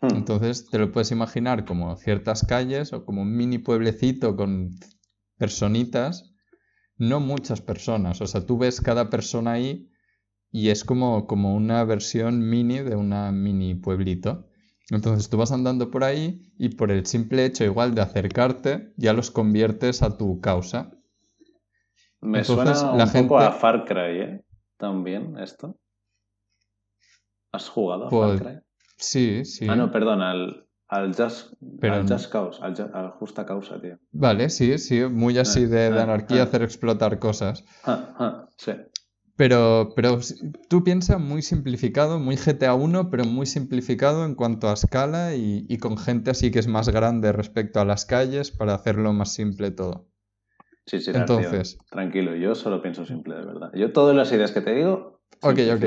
[0.00, 0.16] Hmm.
[0.16, 4.70] Entonces te lo puedes imaginar como ciertas calles o como un mini pueblecito con
[5.38, 6.32] personitas,
[6.96, 8.20] no muchas personas.
[8.20, 9.88] O sea, tú ves cada persona ahí
[10.50, 14.48] y es como, como una versión mini de una mini pueblito.
[14.90, 19.12] Entonces tú vas andando por ahí y por el simple hecho igual de acercarte ya
[19.12, 20.90] los conviertes a tu causa.
[22.20, 24.44] Me Entonces, suena la un poco gente- a Far Cry, ¿eh?
[24.82, 25.76] También, esto.
[27.52, 28.60] ¿Has jugado a Pues, Far Cry?
[28.96, 29.66] Sí, sí.
[29.68, 33.46] Ah, no, perdón, al, al Just, Pero al no- Just Cause, al, Ju- al Justa
[33.46, 33.96] Causa, tío.
[34.10, 36.44] Vale, sí, sí, muy así Ah, de, de ah, anarquía, ah.
[36.46, 37.64] hacer explotar cosas.
[38.56, 38.72] Sí.
[39.36, 40.18] Pero, pero
[40.68, 45.64] tú piensas muy simplificado, muy GTA 1, pero muy simplificado en cuanto a escala y,
[45.68, 49.32] y con gente así que es más grande respecto a las calles para hacerlo más
[49.32, 50.08] simple todo.
[50.86, 51.20] Sí, sí, tío.
[51.20, 53.70] Entonces, Tranquilo, yo solo pienso simple, de verdad.
[53.74, 55.20] Yo todas las ideas que te digo...
[55.42, 55.84] Ok, ok.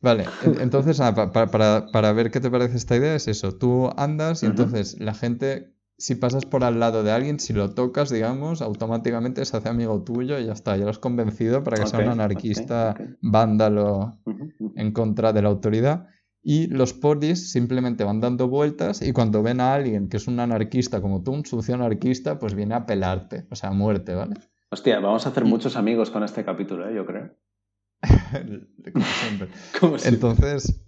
[0.00, 3.28] vale, en- entonces ah, pa- pa- para, para ver qué te parece esta idea es
[3.28, 7.52] eso, tú andas y entonces la gente, si pasas por al lado de alguien, si
[7.52, 11.62] lo tocas, digamos, automáticamente se hace amigo tuyo y ya está, ya lo has convencido
[11.64, 14.18] para que sea un anarquista vándalo
[14.76, 16.06] en contra de la autoridad
[16.42, 20.40] y los polis simplemente van dando vueltas y cuando ven a alguien que es un
[20.40, 24.36] anarquista como tú, un sucio anarquista, pues viene a pelarte, o sea, a muerte, ¿vale?
[24.70, 26.94] Hostia, vamos a hacer muchos amigos con este capítulo, ¿eh?
[26.94, 27.34] yo creo.
[28.92, 29.48] Como siempre.
[29.80, 30.82] Como Entonces,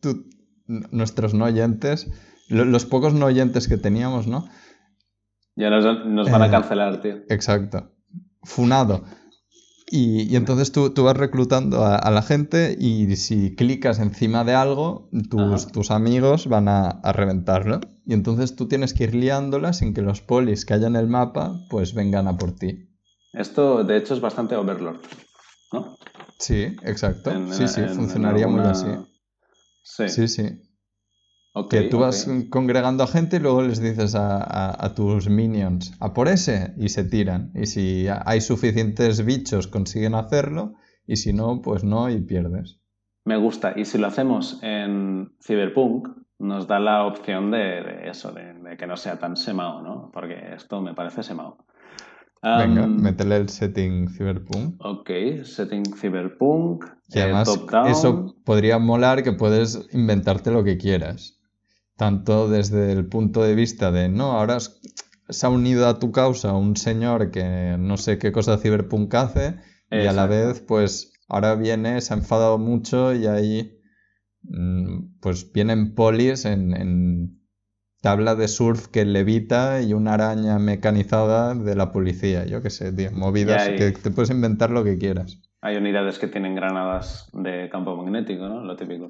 [0.00, 0.26] tú-
[0.66, 2.10] nuestros no oyentes,
[2.48, 4.48] lo- los pocos no oyentes que teníamos, ¿no?
[5.56, 7.16] Ya nos, nos van a Eh, cancelar, tío.
[7.28, 7.90] Exacto.
[8.42, 9.04] Funado.
[9.90, 14.44] Y, y entonces tú, tú vas reclutando a, a la gente y si clicas encima
[14.44, 17.80] de algo, tus, tus amigos van a, a reventarlo.
[18.04, 21.08] Y entonces tú tienes que ir liándola sin que los polis que haya en el
[21.08, 22.90] mapa pues vengan a por ti.
[23.32, 25.00] Esto, de hecho, es bastante Overlord,
[25.72, 25.96] ¿no?
[26.38, 27.30] Sí, exacto.
[27.30, 28.88] En- sí, sí, en- funcionaría muy así.
[29.82, 30.08] Sí.
[30.08, 30.62] Sí, sí.
[31.70, 35.92] Que tú vas congregando a gente y luego les dices a, a- a tus minions,
[36.00, 37.50] a por ese, y se tiran.
[37.54, 40.74] Y si hay suficientes bichos consiguen hacerlo,
[41.06, 42.78] y si no, pues no, y pierdes.
[43.24, 43.72] Me gusta.
[43.76, 48.76] Y si lo hacemos en Cyberpunk, nos da la opción de, de eso, de, de
[48.76, 50.10] que no sea tan semao, ¿no?
[50.12, 51.58] Porque esto me parece semao.
[52.40, 54.76] Venga, métele el setting Cyberpunk.
[54.78, 55.10] Ok,
[55.42, 56.84] setting Cyberpunk.
[57.08, 57.88] Y eh, además, top-down.
[57.88, 61.37] eso podría molar que puedes inventarte lo que quieras.
[61.98, 66.52] Tanto desde el punto de vista de, no, ahora se ha unido a tu causa
[66.52, 69.56] un señor que no sé qué cosa Cyberpunk hace,
[69.90, 73.80] y a la vez, pues ahora viene, se ha enfadado mucho y ahí,
[74.42, 77.38] mm, pues vienen polis en, en,
[78.00, 82.46] tabla de surf que levita y una araña mecanizada de la policía.
[82.46, 85.42] Yo qué sé, tío, movidas que te puedes inventar lo que quieras.
[85.62, 88.62] Hay unidades que tienen granadas de campo magnético, ¿no?
[88.62, 89.08] Lo típico.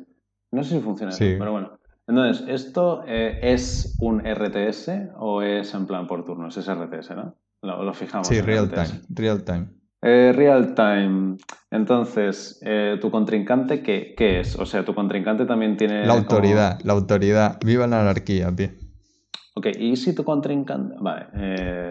[0.52, 1.36] No sé si funciona, sí.
[1.38, 1.78] pero bueno.
[2.08, 6.56] Entonces, ¿esto eh, es un RTS o es en plan por turnos?
[6.56, 7.34] Es RTS, ¿no?
[7.60, 8.28] Lo, fijamos.
[8.28, 9.02] Sí, real time.
[9.10, 9.66] Real time.
[10.00, 11.36] Eh, real time.
[11.70, 14.56] Entonces, eh, ¿tu contrincante qué, qué, es?
[14.56, 16.06] O sea, tu contrincante también tiene.
[16.06, 17.58] La autoridad, la autoridad.
[17.62, 18.70] Viva la anarquía, tío.
[19.54, 20.94] Ok, y si tu contrincante.
[20.98, 21.26] Vale,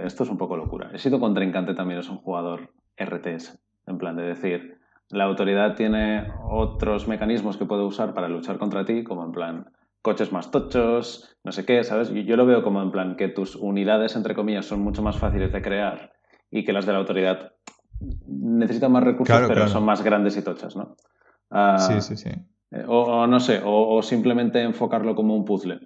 [0.04, 0.90] esto es un poco locura.
[0.96, 3.60] ¿Y si tu contrincante también es un jugador RTS?
[3.86, 8.84] En plan de decir, la autoridad tiene otros mecanismos que puede usar para luchar contra
[8.84, 9.66] ti, como en plan
[10.02, 12.12] coches más tochos, no sé qué, ¿sabes?
[12.12, 15.52] Yo, lo veo como en plan que tus unidades, entre comillas, son mucho más fáciles
[15.52, 16.14] de crear
[16.50, 17.54] y que las de la autoridad
[18.28, 20.96] necesitan más recursos, pero son más grandes y tochas, ¿no?
[21.50, 22.30] Ah, sí, sí, sí.
[22.72, 25.80] Eh, o, no sé, o, simplemente enfocarlo como un puzzle.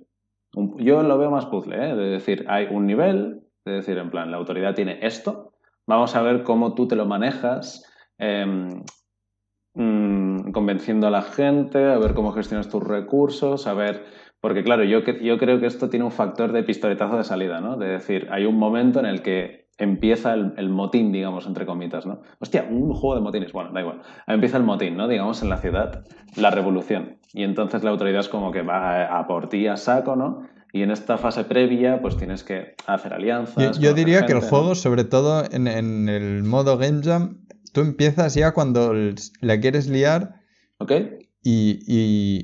[0.77, 1.95] yo lo veo más puzzle, ¿eh?
[1.95, 5.53] De decir, hay un nivel, de decir, en plan, la autoridad tiene esto,
[5.87, 7.87] vamos a ver cómo tú te lo manejas,
[8.21, 8.83] Em,
[9.73, 14.21] mm, convenciendo a la gente, a ver cómo gestionas tus recursos, a ver...
[14.39, 17.77] Porque claro, yo, yo creo que esto tiene un factor de pistoletazo de salida, ¿no?
[17.77, 22.21] De decir, hay un momento en el que empieza el, motín, digamos, entre comitas, ¿no?
[22.39, 23.51] Hostia, un juego de motines.
[23.51, 24.01] Bueno, da igual.
[24.27, 25.07] Empieza el motín, ¿no?
[25.07, 27.17] Digamos, en la ciudad, la revolución.
[27.33, 30.43] Y entonces la autoridad es como que va a, por ti a saco, ¿no?
[30.71, 33.79] Y en esta fase previa, pues tienes que hacer alianzas.
[33.79, 37.39] Yo, diría que el juego, sobre todo en, en, el modo Game Jam,
[37.73, 38.93] tú empiezas ya cuando
[39.41, 40.40] la quieres liar.
[40.81, 40.91] Ok.
[41.43, 41.79] Y,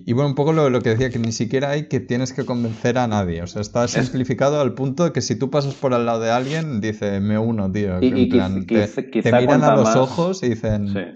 [0.06, 2.98] y, bueno, un poco lo, que decía, que ni siquiera hay que tienes que convencer
[2.98, 3.44] a nadie.
[3.44, 6.32] O sea, está simplificado al punto de que si tú pasas por al lado de
[6.32, 7.98] alguien, dice, me uno, tío.
[8.02, 11.14] Y, te, miran a los ojos y dicen,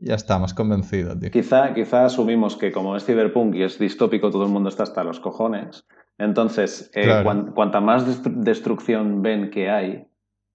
[0.00, 1.30] ya está, más convencido, tío.
[1.32, 5.02] Quizá, quizá asumimos que como es Cyberpunk y es distópico, todo el mundo está hasta
[5.02, 5.86] los cojones.
[6.18, 10.06] Entonces, eh, cuanta más destrucción ven que hay,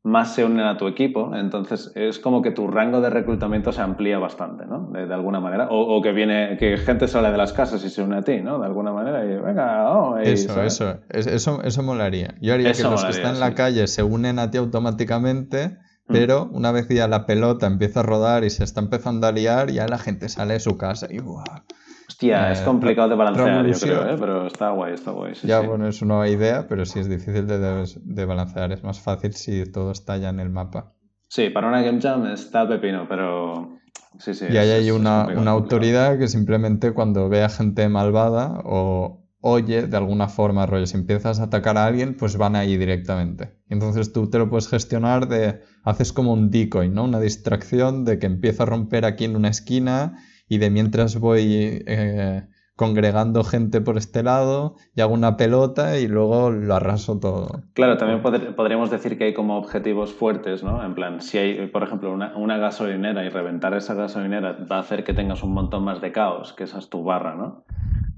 [0.03, 3.81] más se unen a tu equipo, entonces es como que tu rango de reclutamiento se
[3.81, 4.89] amplía bastante, ¿no?
[4.91, 5.67] De, alguna manera.
[5.69, 8.59] O, que viene, que gente sale de las casas y se une a ti, ¿no?
[8.59, 12.35] De alguna manera y venga, oh, Eso, eso, eso, eso molaría.
[12.41, 15.77] Yo haría que los que están en la calle se unen a ti automáticamente,
[16.07, 16.13] mm.
[16.13, 19.69] pero una vez ya la pelota empieza a rodar y se está empezando a liar,
[19.69, 21.65] ya la gente sale de su casa y ¡buah!
[22.09, 24.15] Hostia, es eh, complicado de balancear, yo creo, ¿eh?
[24.19, 25.33] pero está guay, está guay.
[25.43, 28.71] ya, bueno, es una idea, pero sí es difícil de, balancear.
[28.71, 30.95] Es más fácil si todo está ya en el mapa.
[31.27, 33.77] Sí, para una Game Jam está pepino, pero
[34.17, 34.47] sí, sí.
[34.49, 39.95] Y ahí hay una, autoridad que simplemente cuando ve a gente malvada o oye de
[39.95, 43.53] alguna forma, rollo, si empiezas a atacar a alguien, pues van ahí directamente.
[43.69, 47.03] Entonces tú te lo puedes gestionar de, haces como un decoy, ¿no?
[47.03, 50.17] Una distracción de que empieza a romper aquí en una esquina
[50.49, 52.43] y de mientras voy eh,
[52.75, 57.61] congregando gente por este lado y hago una pelota y luego lo arraso todo.
[57.73, 60.83] Claro, también podríamos decir que hay como objetivos fuertes, ¿no?
[60.83, 65.03] En plan, si hay, por ejemplo, una, gasolinera y reventar esa gasolinera va a hacer
[65.03, 67.63] que tengas un montón más de caos, que esa es tu barra, ¿no?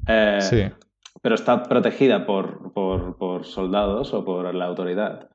[0.08, 0.64] Eh, sí.
[1.22, 5.32] Pero está protegida por, por soldados o por la autoridad.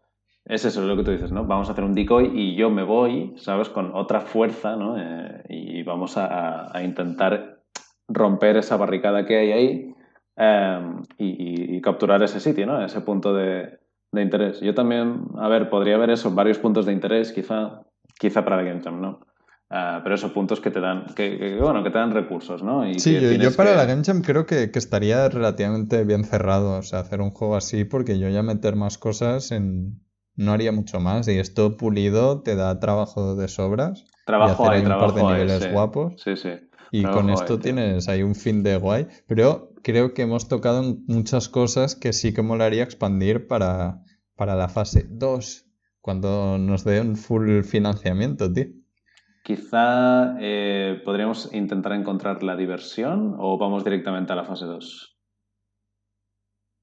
[0.47, 1.45] Es eso es lo que tú dices, ¿no?
[1.45, 3.69] Vamos a hacer un decoy y yo me voy, ¿sabes?
[3.69, 4.97] Con otra fuerza, ¿no?
[4.97, 7.63] Eh, y vamos a, intentar
[8.07, 9.95] romper esa barricada que hay ahí
[10.37, 12.85] em, y, capturar ese sitio, ¿no?
[12.85, 13.81] Ese punto de,
[14.13, 14.61] interés.
[14.61, 17.83] Yo también, a ver, podría haber eso, varios puntos de interés, quizá,
[18.19, 19.21] quizá para el Game Jam, ¿no?
[19.69, 22.89] Ah, pero esos puntos que te dan, que, bueno, que te dan recursos, ¿no?
[22.89, 26.83] Y sí, yo, para la Game Jam creo que, que, estaría relativamente bien cerrado, o
[26.83, 30.01] sea, hacer un juego así, porque yo ya meter más cosas en,
[30.37, 31.29] no haría mucho más.
[31.29, 34.05] Y esto pulido te da trabajo de sobras.
[34.25, 36.15] Trabajo y hacer hay, un par de niveles guapos.
[36.23, 36.51] Sí, sí.
[36.93, 39.07] Y con esto tienes ahí un fin de guay.
[39.27, 44.03] Pero creo que hemos tocado muchas cosas que sí que molaría expandir para,
[44.35, 45.65] para la fase 2.
[46.01, 48.67] Cuando nos den full financiamiento, tío.
[49.43, 55.19] Quizá eh, podríamos intentar encontrar la diversión o vamos directamente a la fase 2.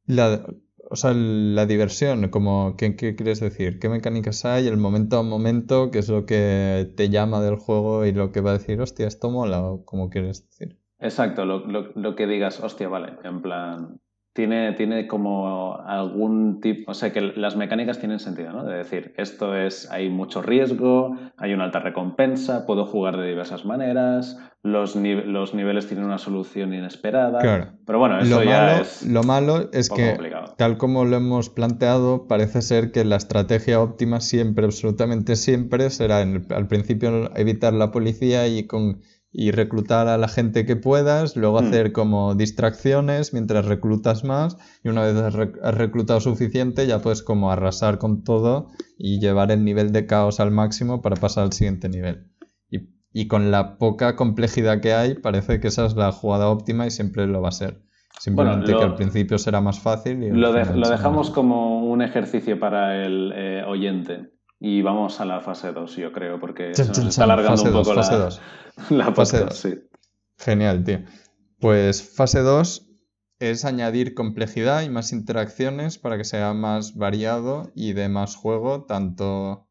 [0.06, 0.45] La,
[0.93, 3.79] o sea, la diversión, como, ¿qué, quieres decir?
[3.79, 4.67] ¿Qué mecánicas hay?
[4.67, 8.41] El momento a momento, ¿qué es lo que te llama del juego y lo que
[8.41, 9.63] va a decir, hostia, esto mola?
[9.63, 10.77] ¿O cómo quieres decir?
[10.99, 13.99] Exacto, lo, lo que digas, hostia, vale, en plan,
[14.34, 18.65] tiene, tiene como algún tipo, o sea que las mecánicas tienen sentido, ¿no?
[18.65, 23.63] De decir, esto es, hay mucho riesgo, hay una alta recompensa, puedo jugar de diversas
[23.63, 27.39] maneras, los, los niveles tienen una solución inesperada.
[27.39, 27.73] Claro.
[27.86, 29.05] Pero bueno, eso lo ya malo, es.
[29.05, 30.17] Lo malo es que,
[30.57, 36.21] tal como lo hemos planteado, parece ser que la estrategia óptima siempre, absolutamente siempre, será
[36.21, 39.01] al principio evitar la policía y con
[39.36, 41.65] y reclutar a la gente que puedas, luego Mm.
[41.65, 46.99] hacer como distracciones mientras reclutas más y una vez has, rec- has reclutado suficiente ya
[46.99, 48.67] puedes como arrasar con todo
[48.97, 52.27] y llevar el nivel de caos al máximo para pasar al siguiente nivel.
[52.69, 56.86] Y, y con la poca complejidad que hay parece que esa es la jugada óptima
[56.86, 57.81] y siempre lo va a ser.
[58.19, 62.59] Simplemente lo- que al principio será más fácil y Lo, de- dejamos como un ejercicio
[62.59, 64.31] para el eh, oyente.
[64.66, 67.57] Y vamos a la fase 2, yo creo, porque se Chan, nos chan, está alargando
[67.57, 68.14] Fase un dos, poco fase
[68.89, 69.57] la, la Fase podcast, dos.
[69.57, 69.89] sí.
[70.38, 70.99] Genial, tío.
[71.59, 72.89] Pues fase 2
[73.39, 78.86] es añadir complejidad y más interacciones para que sea más variado y de más juego,
[78.86, 79.68] tanto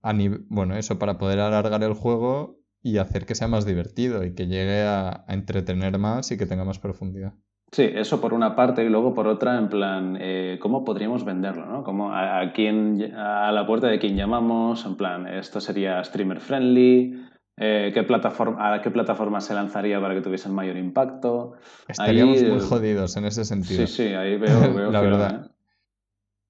[0.00, 4.24] a nivel, bueno, eso para poder alargar el juego y hacer que sea más divertido
[4.24, 7.34] y que llegue a, a entretener más y que tenga más profundidad.
[7.70, 11.66] Sí, eso por una parte y luego por otra, en plan, eh, ¿cómo podríamos venderlo?
[11.66, 11.84] ¿no?
[11.84, 14.86] ¿Cómo, a, a quién, a la puerta de quién llamamos?
[14.86, 17.28] En plan, ¿esto sería streamer friendly?
[17.60, 21.54] Eh, ¿qué plataforma, ¿A qué plataforma se lanzaría para que tuviesen mayor impacto?
[21.88, 23.86] Estaríamos Ahí, muy jodidos en ese sentido.
[23.86, 25.44] Sí, sí, ahí veo, veo La verdad.
[25.44, 25.50] ¿eh?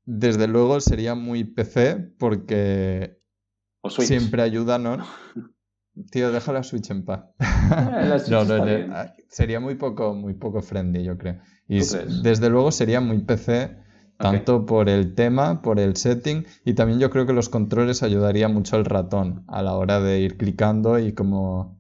[0.05, 3.19] Desde luego sería muy PC porque
[3.89, 4.99] siempre ayuda, ¿no?
[6.11, 7.25] Tío, deja la Switch en paz.
[7.41, 11.39] Eh, la Switch No, no, ah, sería muy poco, muy poco friendly, yo creo.
[11.67, 13.77] Y desde luego sería muy PC,
[14.17, 18.49] tanto por el tema, por el setting, y también yo creo que los controles ayudaría
[18.49, 21.79] mucho al ratón a la hora de ir clicando y como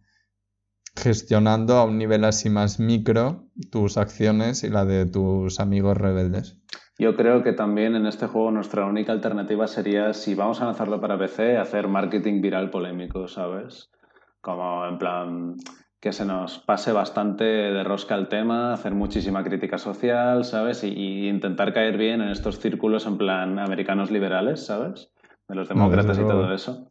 [0.94, 6.60] gestionando a un nivel así más micro tus acciones y la de tus amigos rebeldes.
[6.98, 11.00] Yo creo que también en este juego nuestra única alternativa sería, si vamos a lanzarlo
[11.00, 13.88] para PC, hacer marketing viral polémico, ¿sabes?
[14.41, 15.57] Como en plan
[16.01, 20.84] que se nos pase bastante de rosca el tema, hacer muchísima crítica social, ¿sabes?
[20.84, 25.11] Y, y intentar caer bien en estos círculos en plan americanos liberales, ¿sabes?
[25.49, 26.89] De los demócratas y todo eso.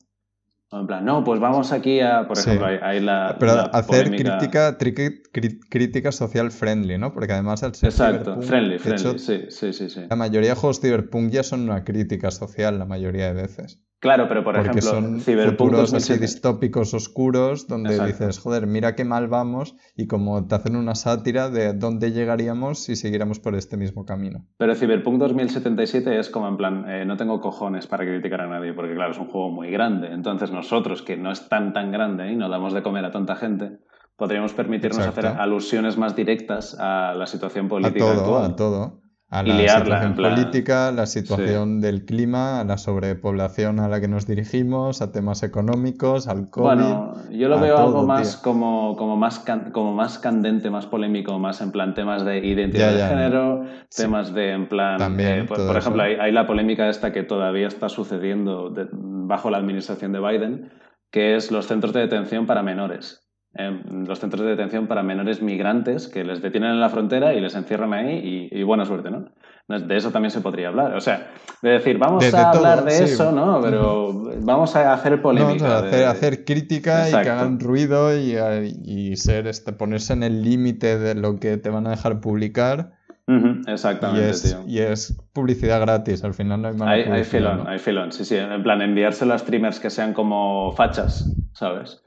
[0.69, 2.49] O en plan, no, pues vamos aquí a, por Sí.
[2.49, 7.13] ejemplo, hay, hay la, Pero la hacer polémica- crítica, cri- crítica social friendly, ¿no?
[7.13, 10.01] Porque además al ser Exacto, friendly, friendly, hecho, sí, sí, sí, sí.
[10.09, 13.81] la mayoría de juegos cyberpunk ya son una crítica social la mayoría de veces.
[13.99, 18.11] Claro, pero por porque ejemplo, son futuros así 2007 distópicos oscuros donde Exacto.
[18.25, 22.83] dices, joder, mira qué mal vamos y como te hacen una sátira de dónde llegaríamos
[22.83, 24.45] si siguiéramos por este mismo camino.
[24.57, 28.73] Pero Cyberpunk 2077 es como en plan, eh, no tengo cojones para criticar a nadie,
[28.73, 30.09] porque claro, es un juego muy grande.
[30.11, 33.35] Entonces nosotros, que no es tan tan grande y no damos de comer a tanta
[33.35, 33.79] gente,
[34.15, 35.27] podríamos permitirnos Exacto.
[35.27, 38.51] hacer alusiones más directas a la situación A política todo, actual.
[38.51, 39.01] a todo.
[39.29, 43.99] A la liarla, situación plan- política, la situación del clima, a la sobrepoblación a la
[43.99, 46.63] que nos dirigimos, a temas económicos, al COVID.
[46.65, 48.43] Bueno, yo lo veo todo, algo más tío.
[48.53, 52.95] como, como, más can- como más candente, más polémico, más en plan temas de identidad
[52.95, 54.97] Ya, de género, temas de en plan...
[54.97, 58.69] También, eh, por, todo por ejemplo, hay, hay la polémica esta que todavía está sucediendo
[58.69, 60.71] de- bajo la administración de Biden,
[61.11, 63.26] que es los centros de detención para menores.
[63.57, 67.41] Eh, los centros de detención para menores migrantes que les detienen en la frontera y
[67.41, 69.25] les encierran ahí y, y buena suerte, ¿no?
[69.67, 70.93] De eso también se podría hablar.
[70.95, 71.31] O sea,
[71.61, 73.03] de decir, vamos a todo, hablar de sí.
[73.03, 73.59] eso, ¿no?
[73.61, 75.55] Pero vamos a hacer No, polémica.
[75.65, 77.31] o sea, de- hacer, hacer crítica y que Exacto.
[77.31, 78.37] hagan ruido y,
[78.85, 82.93] y ser este, ponerse en el límite de lo que te van a dejar publicar.
[83.27, 84.63] Ujú, Y exactamente, es, tío.
[84.67, 87.69] y es publicidad gratis, al final no hay mala Hay, hay filón, ¿no?
[87.69, 88.35] hay filón, sí, sí.
[88.37, 92.01] En plan, enviárselo a streamers que sean como fachas, ¿sabes?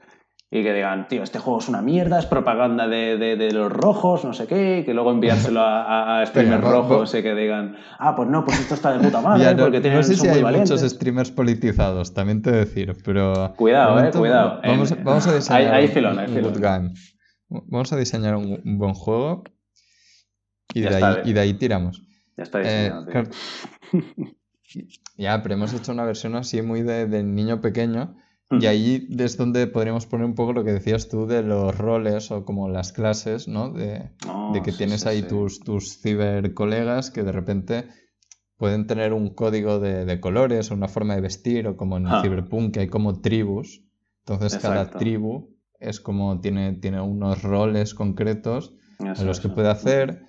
[0.53, 3.71] Y que digan, tío, este juego es una mierda, es propaganda de, de- de los
[3.71, 7.23] rojos, no sé qué, y que luego enviárselo a, a- a streamers Venga, rojos y
[7.23, 9.99] que digan, ah, pues no, pues esto está de puta madre, Ya, no, porque tienen,
[9.99, 10.71] no sé son si muy hay valientes.
[10.71, 13.53] muchos streamers politizados, también te decir, pero...
[13.55, 14.59] Cuidado, eh, cuidado.
[14.61, 16.51] Vamos, En- vamos a diseñar hay un- filón, hay un filón.
[16.53, 16.93] good game.
[17.47, 19.43] Vamos a diseñar un, un buen juego
[20.73, 22.01] y de, está ahí, y de ahí tiramos.
[22.35, 23.11] Ya está Eh, diseñado, tío.
[23.13, 23.29] claro,
[25.17, 28.17] ya, pero hemos hecho una versión así muy de, de niño pequeño
[28.59, 32.31] y ahí es donde podríamos poner un poco lo que decías tú de los roles
[32.31, 33.69] o como las clases, ¿no?
[33.71, 34.09] De,
[34.53, 35.27] de que sí, tienes sí, ahí sí.
[35.27, 37.87] tus, tus cibercolegas que de repente
[38.57, 42.07] pueden tener un código de, de colores o una forma de vestir o como en
[42.07, 42.21] Ah.
[42.21, 43.83] Cyberpunk que hay como tribus.
[44.25, 49.55] Entonces cada tribu es como tiene, tiene unos roles concretos Eso, en los que eso.
[49.55, 50.25] puede hacer.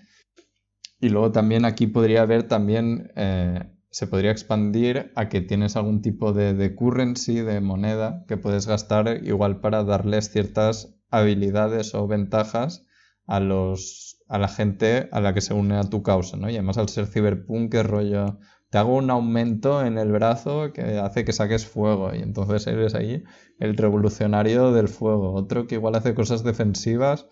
[0.99, 6.01] Y luego también aquí podría haber también, eh, se podría expandir a que tienes algún
[6.01, 12.09] tipo de, de currency, de moneda, que puedes gastar igual para darles ciertas habilidades o
[12.09, 12.87] ventajas
[13.27, 16.49] a los a la gente a la que se une a tu causa, ¿no?
[16.49, 18.39] Y además al ser cyberpunk es rollo,
[18.71, 22.95] te hago un aumento en el brazo que hace que saques fuego y entonces eres
[22.95, 23.23] ahí
[23.59, 25.35] el revolucionario del fuego.
[25.35, 27.27] Otro que igual hace cosas defensivas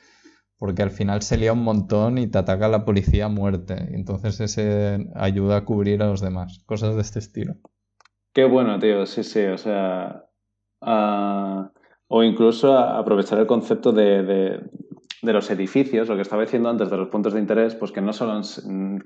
[0.61, 3.89] porque al final se lía un montón y te ataca la policía a muerte.
[3.91, 6.63] Y entonces ese ayuda a cubrir a los demás.
[6.67, 7.55] Cosas de este estilo.
[8.35, 10.27] Qué bueno, tío, sí, sí, o sea...
[10.83, 11.73] ah,
[12.09, 14.23] O incluso aprovechar el concepto de,
[15.23, 18.03] de, los edificios, lo que estaba diciendo antes de los puntos de interés, pues que
[18.03, 18.41] no solo,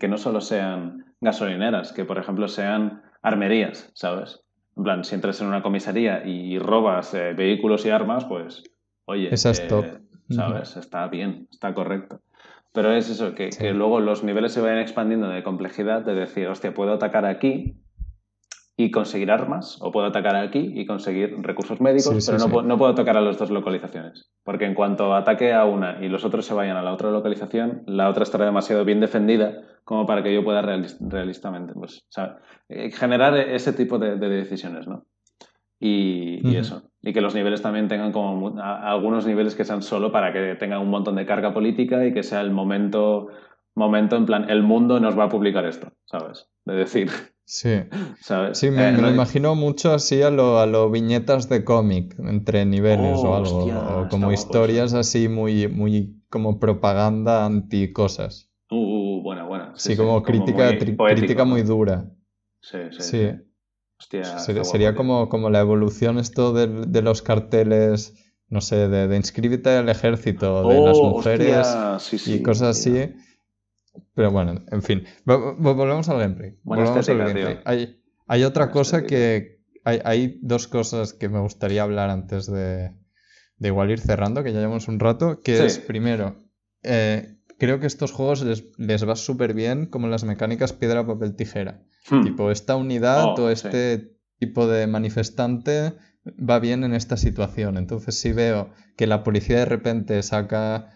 [0.01, 4.41] que no solo sean gasolineras, que por ejemplo sean armerías, ¿sabes?
[4.77, 8.65] En plan, si entras en una comisaría y robas eh, vehículos y armas, pues,
[9.05, 9.85] oye, Esa es top.
[10.31, 10.77] ¿Sabes?
[10.77, 12.21] Está bien, está correcto.
[12.73, 16.49] Pero es eso, que, que, luego los niveles se vayan expandiendo de complejidad, de decir,
[16.49, 17.81] hostia, puedo atacar aquí
[18.77, 22.77] y conseguir armas, o puedo atacar aquí y conseguir recursos médicos, pero no, puedo, no,
[22.77, 24.29] puedo atacar a las dos localizaciones.
[24.43, 27.85] Porque en cuanto ataque a una y los otros se vayan a la otra localización,
[27.87, 32.05] la otra estará demasiado bien defendida como para que yo pueda realistamente pues,
[32.69, 35.07] eh, generar ese tipo de, decisiones, ¿no?
[35.79, 36.91] Y, eso.
[37.05, 40.81] Y que los niveles también tengan como algunos niveles que sean solo para que tengan
[40.81, 43.29] un montón de carga política y que sea el momento,
[43.75, 46.49] momento en plan, el mundo nos va a publicar esto, ¿sabes?
[46.65, 47.11] De decir,
[47.47, 47.69] Sí,
[48.21, 48.59] ¿sabes?
[48.59, 52.65] sí me, eh, lo imagino mucho así a lo, a lo viñetas de cómic, entre
[52.65, 58.51] niveles o oh, algo, o como historias así muy, muy como propaganda anti cosas.
[58.71, 59.73] Uh, uh, uh buena, buena.
[59.77, 62.11] Sí, como, crítica, muy crítica muy dura.
[62.61, 63.03] Sí, sí.
[63.03, 63.31] sí.
[64.05, 68.15] Hostia, sería, como, como la evolución esto de, de los carteles,
[68.49, 71.67] no sé, de, de inscríbete al ejército, de las oh, mujeres
[72.27, 73.15] y cosas así
[74.15, 75.05] pero bueno, en fin.
[75.25, 76.59] Volvemos al gameplay.
[76.63, 77.61] Volvemos al gameplay.
[77.65, 79.63] Hay, hay, otra cosa que.
[79.85, 82.93] Hay, hay, dos cosas que me gustaría hablar antes de,
[83.59, 85.41] de igual ir cerrando, que ya llevamos un rato.
[85.43, 86.43] Que es, primero,
[86.83, 91.37] eh, creo que estos juegos les, les va súper bien como las mecánicas piedra, papel,
[91.37, 91.83] tijera.
[92.09, 92.23] Hmm.
[92.23, 95.95] Tipo, esta unidad oh, o este tipo de manifestante
[96.29, 97.77] va bien en esta situación.
[97.77, 100.91] Entonces, si veo que la policía de repente saca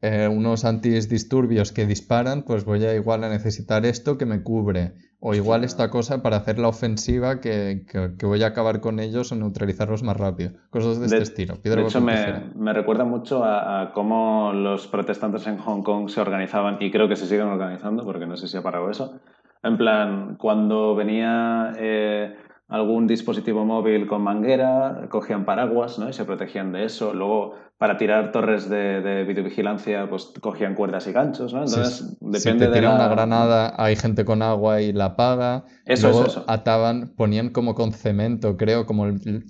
[0.00, 4.94] eh, unos antidisturbios que disparan, pues voy a igual a necesitar esto que me cubre.
[5.26, 7.86] O igual esta cosa para hacer la ofensiva que,
[8.20, 10.52] voy a acabar con ellos o neutralizarlos más rápido.
[10.68, 11.54] Cosas de, este estilo.
[11.62, 16.90] de hecho, me, recuerda mucho a, cómo los protestantes en Hong Kong se organizaban, y
[16.90, 19.18] creo que se siguen organizando, porque no sé si ha parado eso.
[19.64, 22.36] En plan, cuando venía eh,
[22.68, 26.08] algún dispositivo móvil con manguera, cogían paraguas ¿no?
[26.08, 27.14] y se protegían de eso.
[27.14, 31.54] Luego, para tirar torres de, videovigilancia, pues cogían cuerdas y ganchos.
[31.54, 31.60] ¿no?
[31.64, 35.64] Entonces, depende si te tira una granada, hay gente con agua y la apaga.
[35.86, 36.44] Eso Luego es eso.
[36.46, 39.44] Ataban, ponían como con cemento, creo, como el,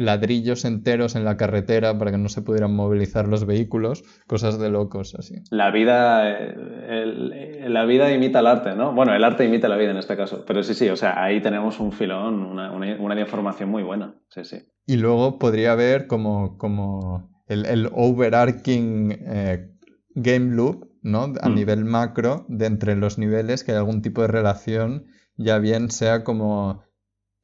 [0.00, 4.70] ladrillos enteros en la carretera para que no se pudieran movilizar los vehículos, cosas de
[4.70, 5.42] locos así.
[5.50, 6.54] La vida,
[7.68, 8.92] la vida imita el arte, ¿no?
[8.94, 11.40] Bueno, el arte imita la vida en este caso, pero sí, sí, o sea, ahí
[11.40, 14.62] tenemos un filón, una, una, información muy buena, sí, sí.
[14.86, 19.70] Y luego podría haber como, como el, overarching eh,
[20.14, 21.34] game loop, ¿no?
[21.40, 21.54] A mm.
[21.54, 26.24] nivel macro, de entre los niveles, que hay algún tipo de relación, ya bien sea
[26.24, 26.82] como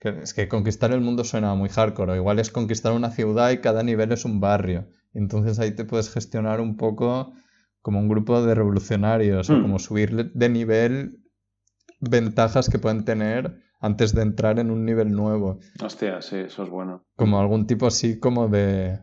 [0.00, 3.58] es que conquistar el mundo suena muy hardcore, o igual es conquistar una ciudad y
[3.58, 4.88] cada nivel es un barrio.
[5.14, 7.32] Entonces ahí te puedes gestionar un poco
[7.80, 9.62] como un grupo de revolucionarios, o hmm.
[9.62, 11.20] como subir de nivel
[12.00, 15.60] ventajas que pueden tener antes de entrar en un nivel nuevo.
[15.82, 17.04] Hostia, sí, eso es bueno.
[17.16, 18.98] Como algún tipo así como de,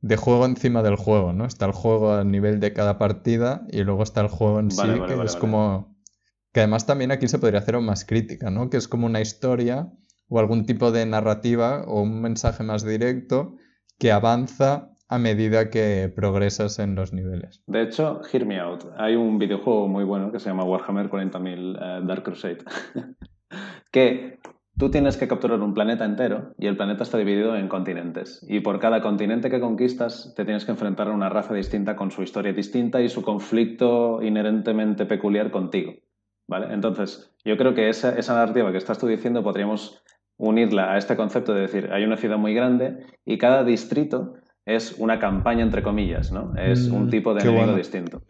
[0.00, 1.46] de juego encima del juego, ¿no?
[1.46, 4.82] Está el juego a nivel de cada partida y luego está el juego en sí,
[5.06, 5.96] que es como...
[6.52, 8.70] Que además también aquí se podría hacer aún más crítica, ¿no?
[8.70, 9.92] Que es como una historia
[10.30, 13.56] o algún tipo de narrativa o un mensaje más directo
[13.98, 17.62] que avanza a medida que progresas en los niveles.
[17.66, 18.84] De hecho, Hear Me Out.
[18.96, 22.58] Hay un videojuego muy bueno que se llama Warhammer 40.000 eh, Dark Crusade.
[23.90, 24.38] que
[24.78, 28.46] tú tienes que capturar un planeta entero y el planeta está dividido en continentes.
[28.48, 32.12] Y por cada continente que conquistas te tienes que enfrentar a una raza distinta con
[32.12, 35.94] su historia distinta y su conflicto inherentemente peculiar contigo.
[36.46, 36.72] ¿Vale?
[36.72, 40.02] Entonces, yo creo que esa, esa narrativa que estás tú diciendo podríamos
[40.40, 44.34] unirla a este concepto de decir, hay una ciudad muy grande y cada distrito
[44.64, 46.54] es una campaña, entre comillas, ¿no?
[46.56, 48.22] Es un mm, tipo de enemigo distinto.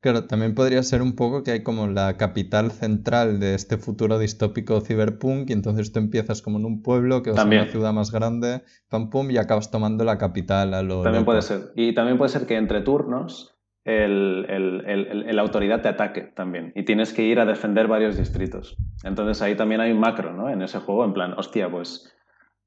[0.00, 4.18] Claro, también podría ser un poco que hay como la capital central de este futuro
[4.18, 7.66] distópico cyberpunk y entonces tú empiezas como en un pueblo que va a ser una
[7.66, 11.72] ciudad más grande, pam pum, y acabas tomando la capital a lo También puede ser.
[11.76, 13.49] Y también puede ser que entre turnos
[13.84, 14.46] el,
[15.26, 18.76] el, autoridad te ataque también y tienes que ir a defender varios distritos.
[19.04, 20.50] Entonces ahí también hay un macro ¿no?
[20.50, 22.14] en ese juego, en plan, hostia, pues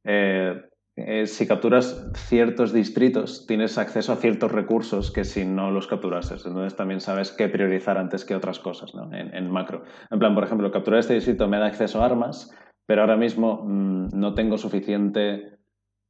[0.06, 0.60] eh,
[0.96, 6.46] eh, si capturas ciertos distritos tienes acceso a ciertos recursos que si no los capturases.
[6.46, 9.10] Entonces también sabes qué priorizar antes que otras cosas ¿no?
[9.14, 9.84] en, macro.
[10.12, 12.56] En plan, por ejemplo, capturar este distrito me da acceso a armas,
[12.86, 15.58] pero ahora mismo mm, no tengo suficiente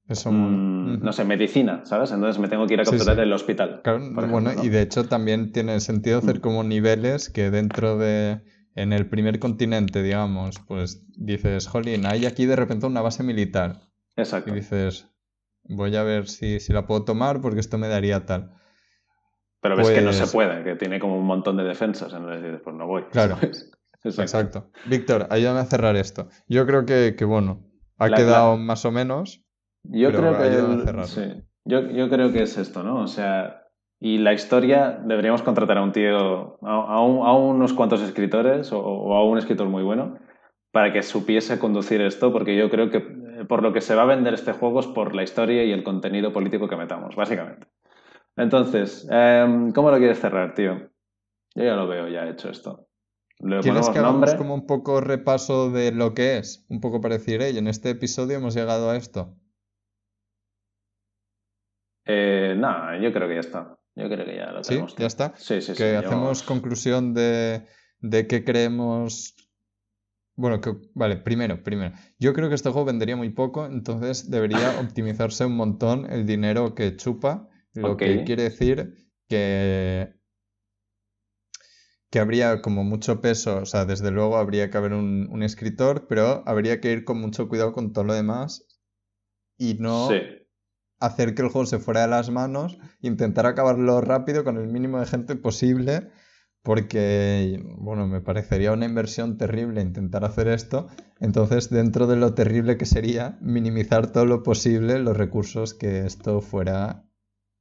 [0.09, 2.11] Mm, no sé, medicina, ¿sabes?
[2.11, 3.81] Entonces me tengo que ir a capturar el hospital.
[4.29, 6.41] bueno, y de hecho también tiene sentido hacer mm.
[6.41, 8.41] como niveles que dentro de.
[8.75, 13.81] En el primer continente, digamos, pues dices, jolín, hay aquí de repente una base militar.
[14.15, 14.49] Exacto.
[14.49, 15.07] Y dices,
[15.65, 18.55] voy a ver si, si la puedo tomar porque esto me daría tal.
[19.61, 22.11] Pero ves que no se Pues- puede, que tiene como un montón de defensas.
[22.13, 23.03] Entonces, pues no voy.
[23.11, 23.35] Claro.
[23.35, 23.71] ¿sabes?
[24.03, 24.21] Exacto.
[24.23, 24.71] Exacto.
[24.87, 26.27] Víctor, ayúdame a cerrar esto.
[26.47, 29.42] Yo creo que, que, bueno, ha La- quedado más o menos.
[29.84, 31.21] Yo Pero creo que el- sí.
[31.65, 33.01] yo, yo creo que es esto, ¿no?
[33.01, 33.67] O sea,
[33.99, 38.71] y la historia deberíamos contratar a un tío, a, a un- a unos cuantos escritores
[38.71, 40.17] o, o a un escritor muy bueno
[40.71, 44.03] para que supiese conducir esto, porque yo creo que eh, por lo que se va
[44.03, 47.67] a vender este juego es por la historia y el contenido político que metamos, básicamente.
[48.36, 50.89] Entonces, em, ¿cómo lo quieres cerrar, tío?
[51.55, 52.88] Yo ya lo veo ya hecho esto.
[53.39, 54.38] Le ¿Quieres que hagamos nombre.
[54.38, 56.65] como un poco repaso de lo que es?
[56.69, 59.36] Un poco para decir, "Ey, en este episodio hemos llegado a esto.
[62.05, 63.77] Eh, no, yo creo que ya está.
[63.95, 64.69] Yo creo que ya lo ¿Sí?
[64.71, 64.95] tenemos.
[64.97, 65.33] ¿Ya está?
[65.37, 65.73] Sí, sí, sí.
[65.75, 67.65] que yo- hacemos conclusión de,
[67.99, 69.35] de qué creemos.
[70.35, 71.95] Bueno, que, vale, primero, primero.
[72.17, 76.73] Yo creo que este juego vendería muy poco, entonces debería optimizarse un montón el dinero
[76.73, 78.95] que chupa, lo que quiere decir
[79.29, 80.13] que,
[82.09, 86.07] que habría como mucho peso, o sea, desde luego habría que haber un, un escritor,
[86.07, 88.67] pero habría que ir con mucho cuidado con todo lo demás
[89.57, 90.42] y no Sí.
[91.03, 94.99] Hacer que el juego se fuera de las manos, intentar acabarlo rápido con el mínimo
[94.99, 96.09] de gente posible,
[96.63, 100.87] porque, bueno, me parecería una inversión terrible intentar hacer esto.
[101.19, 106.39] Entonces, dentro de lo terrible que sería, minimizar todo lo posible los recursos que esto
[106.39, 107.03] fuera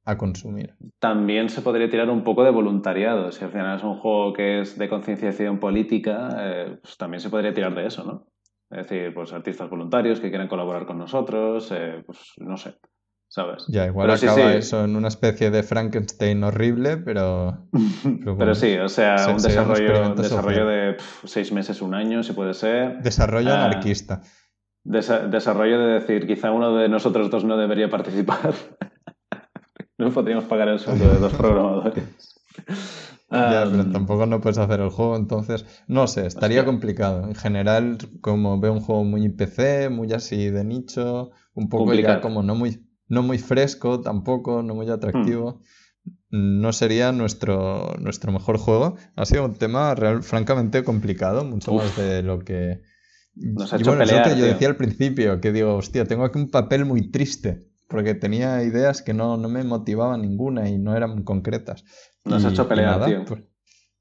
[0.05, 0.75] a consumir.
[0.99, 3.31] También se podría tirar un poco de voluntariado.
[3.33, 7.29] Si al final es un juego que es de concienciación política, eh, pues también se
[7.29, 8.27] podría tirar de eso, ¿no?
[8.69, 12.75] Es decir, pues artistas voluntarios que quieran colaborar con nosotros, eh, pues no sé,
[13.33, 13.65] ¿sabes?
[13.67, 14.57] Ya, igual Pero acaba sí.
[14.59, 17.65] eso en una especie de Frankenstein horrible, pero
[18.03, 22.33] Pero, bueno, sí, o sea, se- un desarrollo, desarrollo de seis meses, un año, si
[22.33, 23.01] puede ser.
[23.01, 23.65] desarrollo Ah.
[23.65, 24.21] anarquista.
[24.85, 28.53] Desa- desarrollo de decir, quizá uno de nosotros dos no debería participar.
[29.97, 32.39] no podríamos pagar el sueldo de dos programadores.
[33.31, 36.65] Ya, pero tampoco no puedes hacer el juego, entonces, no sé, estaría Hostia.
[36.71, 37.23] complicado.
[37.23, 42.15] En general, como veo un juego muy PC, muy así de nicho, un poco Complicado.
[42.17, 45.61] ya como no muy, no muy fresco tampoco, no muy atractivo,
[46.29, 48.95] no sería nuestro, nuestro mejor juego.
[49.15, 51.83] Ha sido un tema real, francamente complicado, mucho Uf.
[51.83, 52.81] más de lo que...
[53.35, 55.75] Nos ha y hecho bueno, es lo pelear, que yo decía al principio, que digo,
[55.75, 60.21] hostia, tengo aquí un papel muy triste, porque tenía ideas que no, no me motivaban
[60.21, 61.83] ninguna y no eran concretas.
[62.25, 63.25] Nos ha hecho pelear, nada, tío.
[63.25, 63.41] Pues,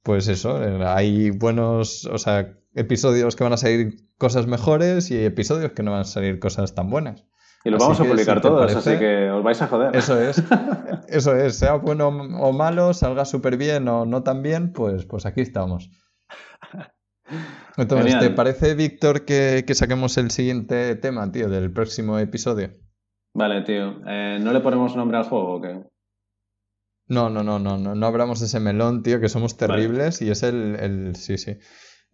[0.02, 5.72] pues eso, hay buenos, o sea, episodios que van a salir cosas mejores y episodios
[5.72, 7.24] que no van a salir cosas tan buenas.
[7.64, 9.94] Y lo Así vamos a publicar si todos, parece- así que os vais a joder.
[9.96, 10.42] Eso es,
[11.08, 15.26] eso es, sea bueno o malo, salga súper bien o no tan bien, pues, pues
[15.26, 15.90] aquí estamos.
[17.76, 18.20] Entonces, Genial.
[18.28, 22.70] ¿te parece, Víctor, que, que saquemos el siguiente tema, tío, del próximo episodio?
[23.34, 24.00] Vale, tío.
[24.06, 25.82] Eh, ¿No le ponemos nombre al juego o qué?
[27.08, 29.72] No, no, no, no, no, no abramos de ese melón, tío, que somos Vale.
[29.74, 31.16] terribles y es el, el...
[31.16, 31.56] Sí, sí.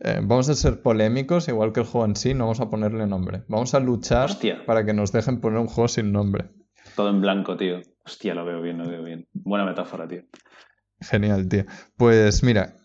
[0.01, 3.07] Eh, vamos a ser polémicos, igual que el juego en sí, no vamos a ponerle
[3.07, 3.43] nombre.
[3.49, 4.65] Vamos a luchar Hostia.
[4.65, 6.51] para que nos dejen poner un juego sin nombre.
[6.95, 7.81] Todo en blanco, tío.
[8.05, 9.29] Hostia, lo veo bien, lo veo bien.
[9.33, 10.23] Buena metáfora, tío.
[11.01, 11.65] Genial, tío.
[11.97, 12.77] Pues mira,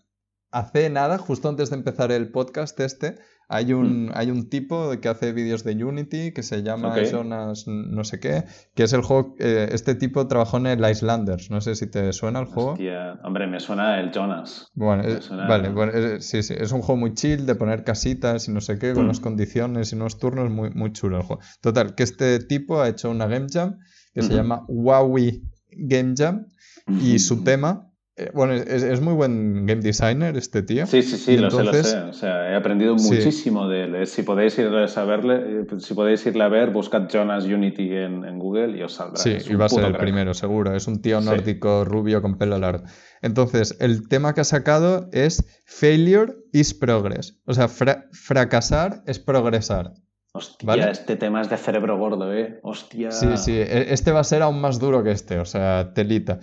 [0.50, 3.16] hace nada, justo antes de empezar el podcast este,
[3.48, 6.94] hay un, hay un tipo que hace vídeos de Unity que se llama.
[7.10, 9.34] Jonas no sé qué, que es el juego...
[9.38, 12.72] eh, este tipo trabajó en el Islanders, no sé si te suena el juego.
[12.72, 13.20] Hostia.
[13.24, 14.70] Hombre, me suena el Jonas.
[14.74, 17.84] Bueno, Me eh, vale, bueno, eh, sí, sí, es un juego muy chill de poner
[17.84, 19.06] casitas y no sé qué, con Mm.
[19.06, 21.42] unas condiciones y unos turnos, muy, muy chulo el juego.
[21.60, 23.78] Total, que este tipo ha hecho una Game Jam
[24.14, 25.42] que se llama Wowie
[25.72, 26.46] Game Jam
[26.86, 30.86] y su tema, eh, bueno, es, es muy buen game designer este tío.
[30.86, 31.98] Sí, sí, sí, lo sé, lo sé.
[31.98, 33.08] O sea, he aprendido Sí.
[33.14, 33.94] muchísimo de él.
[33.96, 37.90] Eh, Si podéis ir a saberle, eh, si podéis irle a ver, buscad Jonas Unity
[37.92, 39.16] en, en Google y os saldrá.
[39.16, 40.00] Sí, y va a ser el crack.
[40.02, 40.74] primero, seguro.
[40.76, 41.26] Es un tío Sí.
[41.26, 42.84] nórdico rubio con pelo largo.
[43.20, 47.40] Entonces, el tema que ha sacado es Failure is Progress.
[47.46, 49.92] O sea, fra- fracasar es progresar.
[50.36, 50.90] Hostia, ¿Vale?
[50.90, 52.58] este tema es de cerebro gordo, ¿eh?
[52.64, 53.12] Hostia.
[53.12, 56.40] Sí, sí, e- este va a ser aún más duro que este, o sea, telita.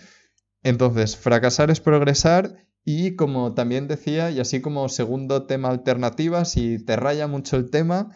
[0.63, 6.83] Entonces, fracasar es progresar y como también decía, y así como segundo tema alternativa, si
[6.83, 8.11] te raya mucho el tema,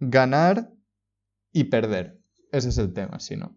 [0.00, 0.72] ganar
[1.52, 2.20] y perder.
[2.52, 3.56] Ese es el tema, si no.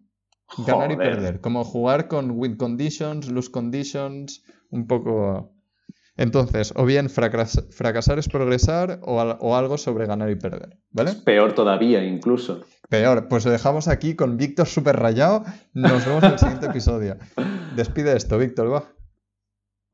[0.66, 5.54] Ganar y perder, como jugar con win conditions, lose conditions, un poco...
[6.20, 10.76] Entonces, o bien fracas- fracasar es progresar o, al- o algo sobre ganar y perder,
[10.90, 11.12] ¿vale?
[11.24, 12.60] Peor todavía, incluso.
[12.90, 15.44] Peor, pues lo dejamos aquí con Víctor súper rayado.
[15.72, 17.16] Nos vemos en el siguiente episodio.
[17.74, 18.84] Despide esto, Víctor, va.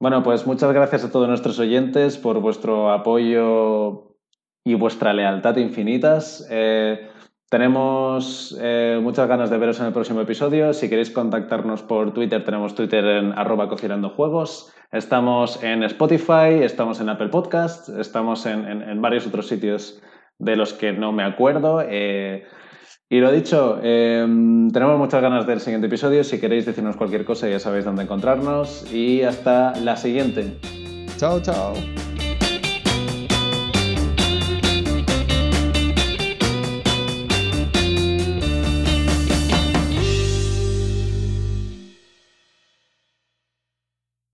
[0.01, 4.17] Bueno, pues muchas gracias a todos nuestros oyentes por vuestro apoyo
[4.65, 6.45] y vuestra lealtad infinitas.
[6.51, 7.09] Eh,
[7.49, 10.73] tenemos eh, muchas ganas de veros en el próximo episodio.
[10.73, 13.69] Si queréis contactarnos por Twitter, tenemos Twitter en arroba
[14.17, 14.73] juegos.
[14.91, 20.03] Estamos en Spotify, estamos en Apple Podcasts, estamos en, varios otros sitios
[20.39, 21.83] de los que no me acuerdo.
[21.89, 22.45] Eh,
[23.09, 26.25] y lo dicho, em, tenemos muchas ganas del siguiente episodio.
[26.25, 28.93] Si queréis decirnos cualquier cosa, ya sabéis dónde encontrarnos.
[28.93, 30.59] Y hasta la siguiente.
[31.17, 31.75] Chao, chao.